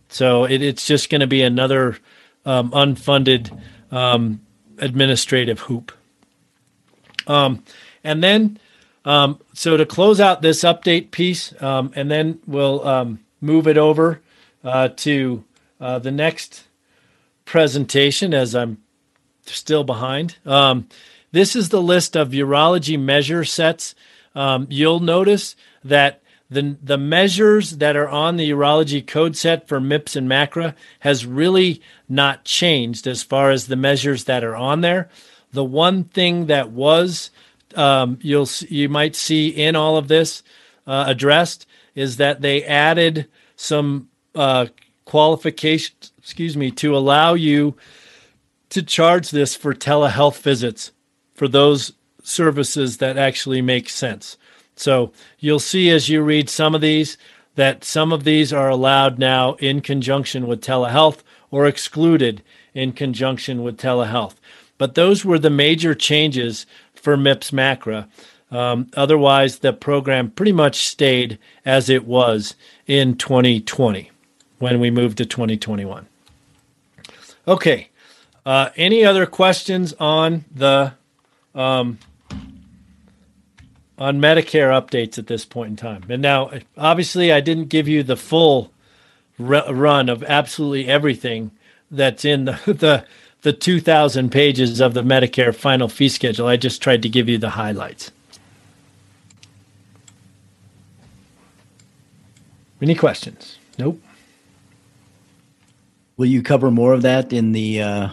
So 0.07 0.45
it, 0.45 0.61
it's 0.61 0.87
just 0.87 1.09
going 1.09 1.21
to 1.21 1.27
be 1.27 1.41
another 1.41 1.97
um, 2.45 2.71
unfunded 2.71 3.57
um, 3.91 4.41
administrative 4.77 5.59
hoop. 5.61 5.91
Um, 7.27 7.63
and 8.03 8.23
then 8.23 8.59
um, 9.05 9.39
so 9.53 9.77
to 9.77 9.85
close 9.85 10.19
out 10.19 10.41
this 10.41 10.63
update 10.63 11.11
piece 11.11 11.53
um, 11.61 11.91
and 11.95 12.09
then 12.09 12.39
we'll 12.47 12.85
um, 12.87 13.19
move 13.41 13.67
it 13.67 13.77
over 13.77 14.21
uh, 14.63 14.89
to 14.89 15.43
uh, 15.79 15.99
the 15.99 16.11
next 16.11 16.65
presentation 17.49 18.31
as 18.31 18.53
I'm 18.53 18.77
still 19.47 19.83
behind. 19.83 20.37
Um, 20.45 20.87
this 21.31 21.55
is 21.55 21.69
the 21.69 21.81
list 21.81 22.15
of 22.15 22.29
urology 22.29 22.97
measure 22.99 23.43
sets. 23.43 23.95
Um, 24.35 24.67
you'll 24.69 24.99
notice 24.99 25.55
that 25.83 26.21
the 26.51 26.77
the 26.81 26.97
measures 26.97 27.77
that 27.77 27.95
are 27.95 28.07
on 28.07 28.37
the 28.37 28.51
urology 28.51 29.05
code 29.05 29.35
set 29.35 29.67
for 29.67 29.79
MIPS 29.79 30.15
and 30.15 30.29
MACRA 30.29 30.75
has 30.99 31.25
really 31.25 31.81
not 32.07 32.45
changed 32.45 33.07
as 33.07 33.23
far 33.23 33.49
as 33.49 33.65
the 33.65 33.75
measures 33.75 34.25
that 34.25 34.43
are 34.43 34.55
on 34.55 34.81
there. 34.81 35.09
The 35.51 35.63
one 35.63 36.03
thing 36.03 36.45
that 36.45 36.69
was 36.69 37.31
um, 37.75 38.19
you'll 38.21 38.49
you 38.67 38.89
might 38.89 39.15
see 39.15 39.49
in 39.49 39.75
all 39.75 39.97
of 39.97 40.07
this 40.07 40.43
uh, 40.85 41.05
addressed 41.07 41.65
is 41.95 42.17
that 42.17 42.41
they 42.41 42.63
added 42.63 43.27
some 43.55 44.09
uh, 44.35 44.67
qualifications 45.05 46.11
excuse 46.19 46.55
me, 46.55 46.69
to 46.71 46.95
allow 46.95 47.33
you 47.33 47.75
to 48.69 48.83
charge 48.83 49.31
this 49.31 49.55
for 49.55 49.73
telehealth 49.73 50.41
visits 50.41 50.91
for 51.33 51.47
those 51.47 51.93
services 52.21 52.97
that 52.97 53.17
actually 53.17 53.61
make 53.61 53.89
sense. 53.89 54.37
So 54.75 55.11
you'll 55.39 55.59
see 55.59 55.89
as 55.89 56.09
you 56.09 56.21
read 56.21 56.49
some 56.49 56.75
of 56.75 56.81
these 56.81 57.17
that 57.55 57.83
some 57.83 58.13
of 58.13 58.23
these 58.23 58.53
are 58.53 58.69
allowed 58.69 59.19
now 59.19 59.53
in 59.55 59.81
conjunction 59.81 60.47
with 60.47 60.61
telehealth 60.61 61.19
or 61.51 61.65
excluded 61.65 62.43
in 62.73 62.91
conjunction 62.93 63.63
with 63.63 63.77
telehealth. 63.77 64.35
But 64.77 64.95
those 64.95 65.25
were 65.25 65.39
the 65.39 65.49
major 65.49 65.95
changes 65.95 66.65
for 66.93 67.17
MIPS 67.17 67.51
MACRA. 67.51 68.07
Um, 68.51 68.87
otherwise, 68.95 69.59
the 69.59 69.73
program 69.73 70.31
pretty 70.31 70.53
much 70.53 70.87
stayed 70.87 71.37
as 71.65 71.89
it 71.89 72.05
was 72.05 72.55
in 72.87 73.15
2020 73.15 74.11
when 74.59 74.79
we 74.79 74.89
moved 74.89 75.17
to 75.17 75.25
2021. 75.25 76.07
Okay. 77.49 77.89
Uh, 78.45 78.69
any 78.77 79.03
other 79.03 79.25
questions 79.25 79.93
on 79.99 80.45
the 80.53 80.93
um, 81.55 81.97
on 83.97 84.21
Medicare 84.21 84.69
updates 84.69 85.17
at 85.17 85.25
this 85.25 85.45
point 85.45 85.71
in 85.71 85.75
time? 85.75 86.03
And 86.09 86.21
now, 86.21 86.51
obviously, 86.77 87.33
I 87.33 87.41
didn't 87.41 87.65
give 87.65 87.87
you 87.87 88.03
the 88.03 88.15
full 88.15 88.71
run 89.39 90.09
of 90.09 90.23
absolutely 90.23 90.87
everything 90.87 91.49
that's 91.89 92.23
in 92.23 92.45
the, 92.45 92.59
the 92.67 93.05
the 93.41 93.53
2,000 93.53 94.29
pages 94.31 94.79
of 94.79 94.93
the 94.93 95.01
Medicare 95.01 95.55
final 95.55 95.87
fee 95.87 96.09
schedule. 96.09 96.45
I 96.45 96.57
just 96.57 96.83
tried 96.83 97.01
to 97.03 97.09
give 97.09 97.27
you 97.29 97.37
the 97.37 97.51
highlights. 97.51 98.11
Any 102.81 102.95
questions? 102.95 103.57
Nope. 103.77 104.01
Will 106.19 106.25
you 106.25 106.43
cover 106.43 106.69
more 106.69 106.91
of 106.91 107.03
that 107.03 107.31
in 107.31 107.53
the 107.53 107.81
uh, 107.81 108.09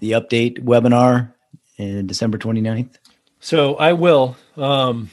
the 0.00 0.10
update 0.10 0.58
webinar 0.64 1.32
in 1.76 2.08
December 2.08 2.36
29th? 2.36 2.96
So 3.38 3.76
I 3.76 3.92
will. 3.92 4.36
Um, 4.56 5.08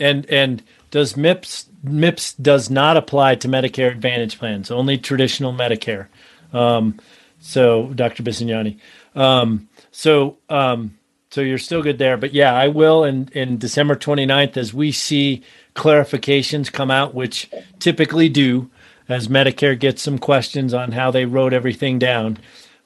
and 0.00 0.28
and 0.28 0.64
does 0.90 1.14
MIPS 1.14 1.66
MIPS 1.84 2.34
does 2.42 2.70
not 2.70 2.96
apply 2.96 3.36
to 3.36 3.46
Medicare 3.46 3.92
Advantage 3.92 4.36
plans, 4.36 4.72
only 4.72 4.98
traditional 4.98 5.52
Medicare. 5.52 6.08
Um, 6.52 6.98
so 7.38 7.92
Dr. 7.94 8.24
Bisignani. 8.24 8.80
Um, 9.14 9.68
so 9.92 10.38
um, 10.48 10.98
so 11.30 11.40
you're 11.40 11.58
still 11.58 11.84
good 11.84 11.98
there, 11.98 12.16
but 12.16 12.34
yeah, 12.34 12.52
I 12.52 12.66
will 12.66 13.04
in 13.04 13.28
in 13.32 13.58
December 13.58 13.94
29th 13.94 14.56
as 14.56 14.74
we 14.74 14.90
see 14.90 15.44
clarifications 15.76 16.72
come 16.72 16.90
out, 16.90 17.14
which 17.14 17.48
typically 17.78 18.28
do 18.28 18.68
as 19.08 19.28
Medicare 19.28 19.78
gets 19.78 20.02
some 20.02 20.18
questions 20.18 20.74
on 20.74 20.92
how 20.92 21.10
they 21.10 21.24
wrote 21.24 21.52
everything 21.52 21.98
down, 21.98 22.38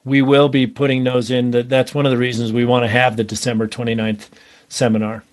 we 0.05 0.21
will 0.21 0.49
be 0.49 0.67
putting 0.67 1.03
those 1.03 1.29
in. 1.29 1.51
That 1.51 1.69
that's 1.69 1.93
one 1.93 2.05
of 2.05 2.11
the 2.11 2.17
reasons 2.17 2.51
we 2.51 2.65
want 2.65 2.83
to 2.83 2.89
have 2.89 3.17
the 3.17 3.23
December 3.23 3.67
29th 3.67 4.29
seminar. 4.69 5.23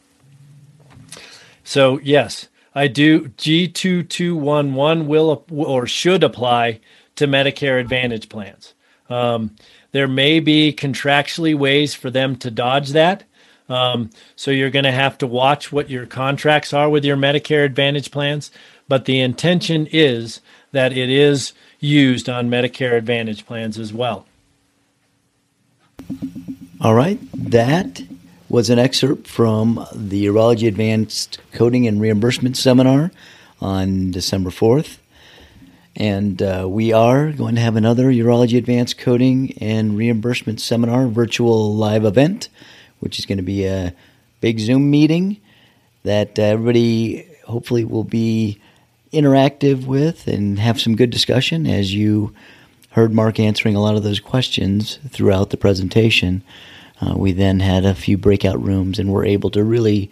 So 1.64 2.00
yes, 2.03 2.48
I 2.74 2.88
do. 2.88 3.29
G2211 3.29 5.07
will 5.07 5.44
or 5.50 5.87
should 5.87 6.22
apply 6.22 6.81
to 7.16 7.26
Medicare 7.26 7.81
Advantage 7.81 8.29
plans. 8.29 8.74
Um, 9.09 9.57
there 9.92 10.09
may 10.09 10.40
be 10.40 10.72
contractually 10.72 11.57
ways 11.57 11.94
for 11.94 12.11
them 12.11 12.37
to 12.37 12.50
dodge 12.50 12.90
that. 12.90 13.24
Um, 13.68 14.11
so 14.35 14.50
you're 14.50 14.70
going 14.70 14.85
to 14.85 14.92
have 14.92 15.18
to 15.18 15.26
watch 15.26 15.70
what 15.72 15.90
your 15.90 16.07
contracts 16.07 16.72
are 16.72 16.88
with 16.88 17.05
your 17.05 17.16
Medicare 17.16 17.64
Advantage 17.64 18.11
plans. 18.11 18.50
But 18.88 19.05
the 19.05 19.20
intention 19.20 19.87
is 19.92 20.40
that 20.72 20.96
it 20.96 21.11
is 21.11 21.52
used 21.78 22.28
on 22.28 22.48
Medicare 22.48 22.96
Advantage 22.96 23.46
plans 23.46 23.78
as 23.78 23.92
well. 23.92 24.26
All 26.80 26.94
right. 26.94 27.18
That 27.35 28.02
was 28.48 28.70
an 28.70 28.78
excerpt 28.78 29.26
from 29.28 29.87
the 29.94 30.26
Urology 30.26 30.66
Advanced 30.66 31.38
Coding 31.52 31.87
and 31.87 32.00
Reimbursement 32.00 32.56
Seminar 32.56 33.11
on 33.61 34.11
December 34.11 34.50
4th. 34.50 34.98
And 35.96 36.40
uh, 36.40 36.66
we 36.68 36.92
are 36.92 37.33
going 37.33 37.56
to 37.56 37.61
have 37.61 37.76
another 37.76 38.06
Urology 38.06 38.56
Advanced 38.56 38.96
Coding 38.96 39.56
and 39.61 39.96
Reimbursement 39.96 40.61
Seminar 40.61 41.06
virtual 41.09 41.74
live 41.74 42.04
event, 42.04 42.48
which 43.00 43.18
is 43.18 43.26
going 43.26 43.38
to 43.38 43.44
be 43.44 43.66
a 43.66 43.94
big 44.40 44.59
Zoom 44.59 44.90
meeting 44.90 45.37
that 46.04 46.38
uh, 46.38 46.42
everybody 46.42 47.26
hopefully 47.44 47.85
will 47.85 48.04
be 48.04 48.61
interactive 49.12 49.86
with 49.86 50.26
and 50.26 50.58
have 50.58 50.80
some 50.80 50.96
good 50.96 51.10
discussion 51.10 51.66
as 51.66 51.94
you 51.94 52.34
heard 52.90 53.12
Mark 53.12 53.38
answering 53.38 53.76
a 53.76 53.80
lot 53.80 53.96
of 53.96 54.02
those 54.02 54.20
questions 54.20 54.98
throughout 55.08 55.50
the 55.50 55.56
presentation. 55.56 56.42
Uh, 57.00 57.14
we 57.16 57.32
then 57.32 57.60
had 57.60 57.84
a 57.84 57.94
few 57.94 58.18
breakout 58.18 58.62
rooms 58.62 58.98
and 58.98 59.12
were 59.12 59.24
able 59.24 59.50
to 59.50 59.64
really 59.64 60.10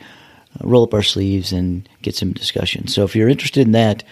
uh, 0.54 0.66
roll 0.66 0.84
up 0.84 0.94
our 0.94 1.02
sleeves 1.02 1.52
and 1.52 1.88
get 2.02 2.14
some 2.14 2.32
discussion. 2.32 2.86
So 2.88 3.04
if 3.04 3.14
you're 3.14 3.28
interested 3.28 3.66
in 3.66 3.72
that, 3.72 4.04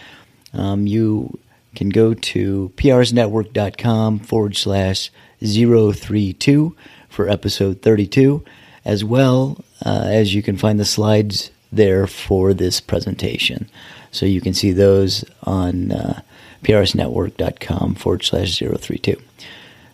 um, 0.53 0.87
you 0.87 1.39
can 1.75 1.91
go 1.91 2.15
to 2.15 2.73
prsnetwork.com 2.77 4.21
forward 4.21 4.57
slash 4.57 5.11
032 5.41 6.77
for 7.09 7.29
episode 7.29 7.83
32, 7.83 8.45
as 8.85 9.05
well 9.05 9.65
uh, 9.85 10.05
as 10.07 10.35
you 10.35 10.43
can 10.43 10.57
find 10.57 10.81
the 10.81 10.85
slides 10.85 11.51
there 11.73 12.07
for 12.07 12.55
this 12.55 12.81
presentation. 12.81 13.69
So 14.17 14.25
you 14.25 14.41
can 14.41 14.55
see 14.55 14.73
those 14.73 15.25
on 15.43 15.93
uh, 15.93 16.23
prsnetwork.com 16.65 17.97
forward 17.97 18.25
slash 18.25 18.59
032. 18.59 19.21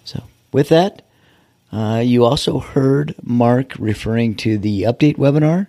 So 0.05 0.23
with 0.53 0.69
that, 0.69 1.03
uh, 1.73 2.03
you 2.05 2.25
also 2.25 2.61
heard 2.61 3.15
Mark 3.23 3.73
referring 3.79 4.37
to 4.37 4.59
the 4.59 4.83
update 4.83 5.17
webinar. 5.17 5.67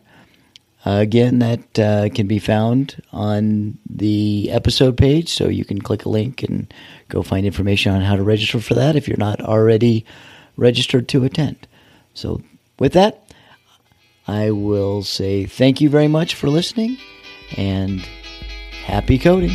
Uh, 0.86 1.00
again, 1.00 1.40
that 1.40 1.80
uh, 1.80 2.10
can 2.10 2.28
be 2.28 2.40
found 2.40 3.02
on 3.14 3.78
the 3.90 4.52
episode 4.52 4.98
page, 4.98 5.30
so 5.30 5.48
you 5.48 5.64
can 5.64 5.82
click 5.82 6.04
a 6.04 6.10
link 6.10 6.44
and 6.44 6.72
go 7.08 7.24
find 7.24 7.46
information 7.46 7.94
on 7.94 8.02
how 8.02 8.18
to 8.18 8.24
register 8.24 8.60
for 8.60 8.74
that 8.74 8.98
if 8.98 9.08
you're 9.08 9.16
not 9.18 9.40
already 9.40 10.06
registered 10.58 11.08
to 11.08 11.24
attend. 11.24 11.68
So, 12.14 12.42
with 12.78 12.92
that, 12.94 13.32
I 14.28 14.52
will 14.52 15.04
say 15.04 15.46
thank 15.46 15.80
you 15.80 15.90
very 15.90 16.10
much 16.10 16.36
for 16.36 16.50
listening 16.50 16.98
and 17.56 18.06
happy 18.84 19.18
coding. 19.18 19.52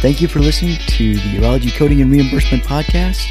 Thank 0.00 0.20
you 0.20 0.28
for 0.28 0.38
listening 0.38 0.78
to 0.78 1.14
the 1.14 1.36
Urology 1.36 1.74
Coding 1.74 2.00
and 2.00 2.10
Reimbursement 2.10 2.62
Podcast, 2.62 3.26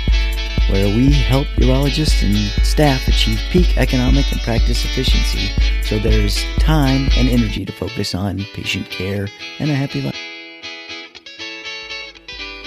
where 0.69 0.85
we 0.95 1.11
help 1.11 1.47
urologists 1.57 2.21
and 2.21 2.37
staff 2.63 3.07
achieve 3.07 3.39
peak 3.49 3.77
economic 3.77 4.31
and 4.31 4.39
practice 4.41 4.85
efficiency 4.85 5.49
so 5.83 5.97
there 5.97 6.21
is 6.21 6.45
time 6.59 7.09
and 7.17 7.27
energy 7.27 7.65
to 7.65 7.71
focus 7.71 8.13
on 8.13 8.37
patient 8.53 8.87
care 8.91 9.27
and 9.57 9.71
a 9.71 9.73
happy 9.73 10.01
life. 10.01 10.15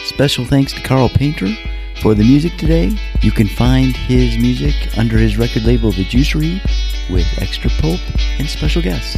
Special 0.04 0.44
thanks 0.44 0.72
to 0.72 0.82
Carl 0.82 1.08
Painter 1.08 1.48
for 2.00 2.14
the 2.14 2.24
music 2.24 2.56
today. 2.56 2.90
You 3.20 3.30
can 3.30 3.46
find 3.46 3.94
his 3.94 4.36
music 4.36 4.74
under 4.98 5.16
his 5.16 5.38
record 5.38 5.62
label, 5.62 5.92
The 5.92 6.04
Juicery, 6.04 6.60
with 7.10 7.26
extra 7.38 7.70
pulp 7.80 8.00
and 8.38 8.48
special 8.48 8.82
guests. 8.82 9.16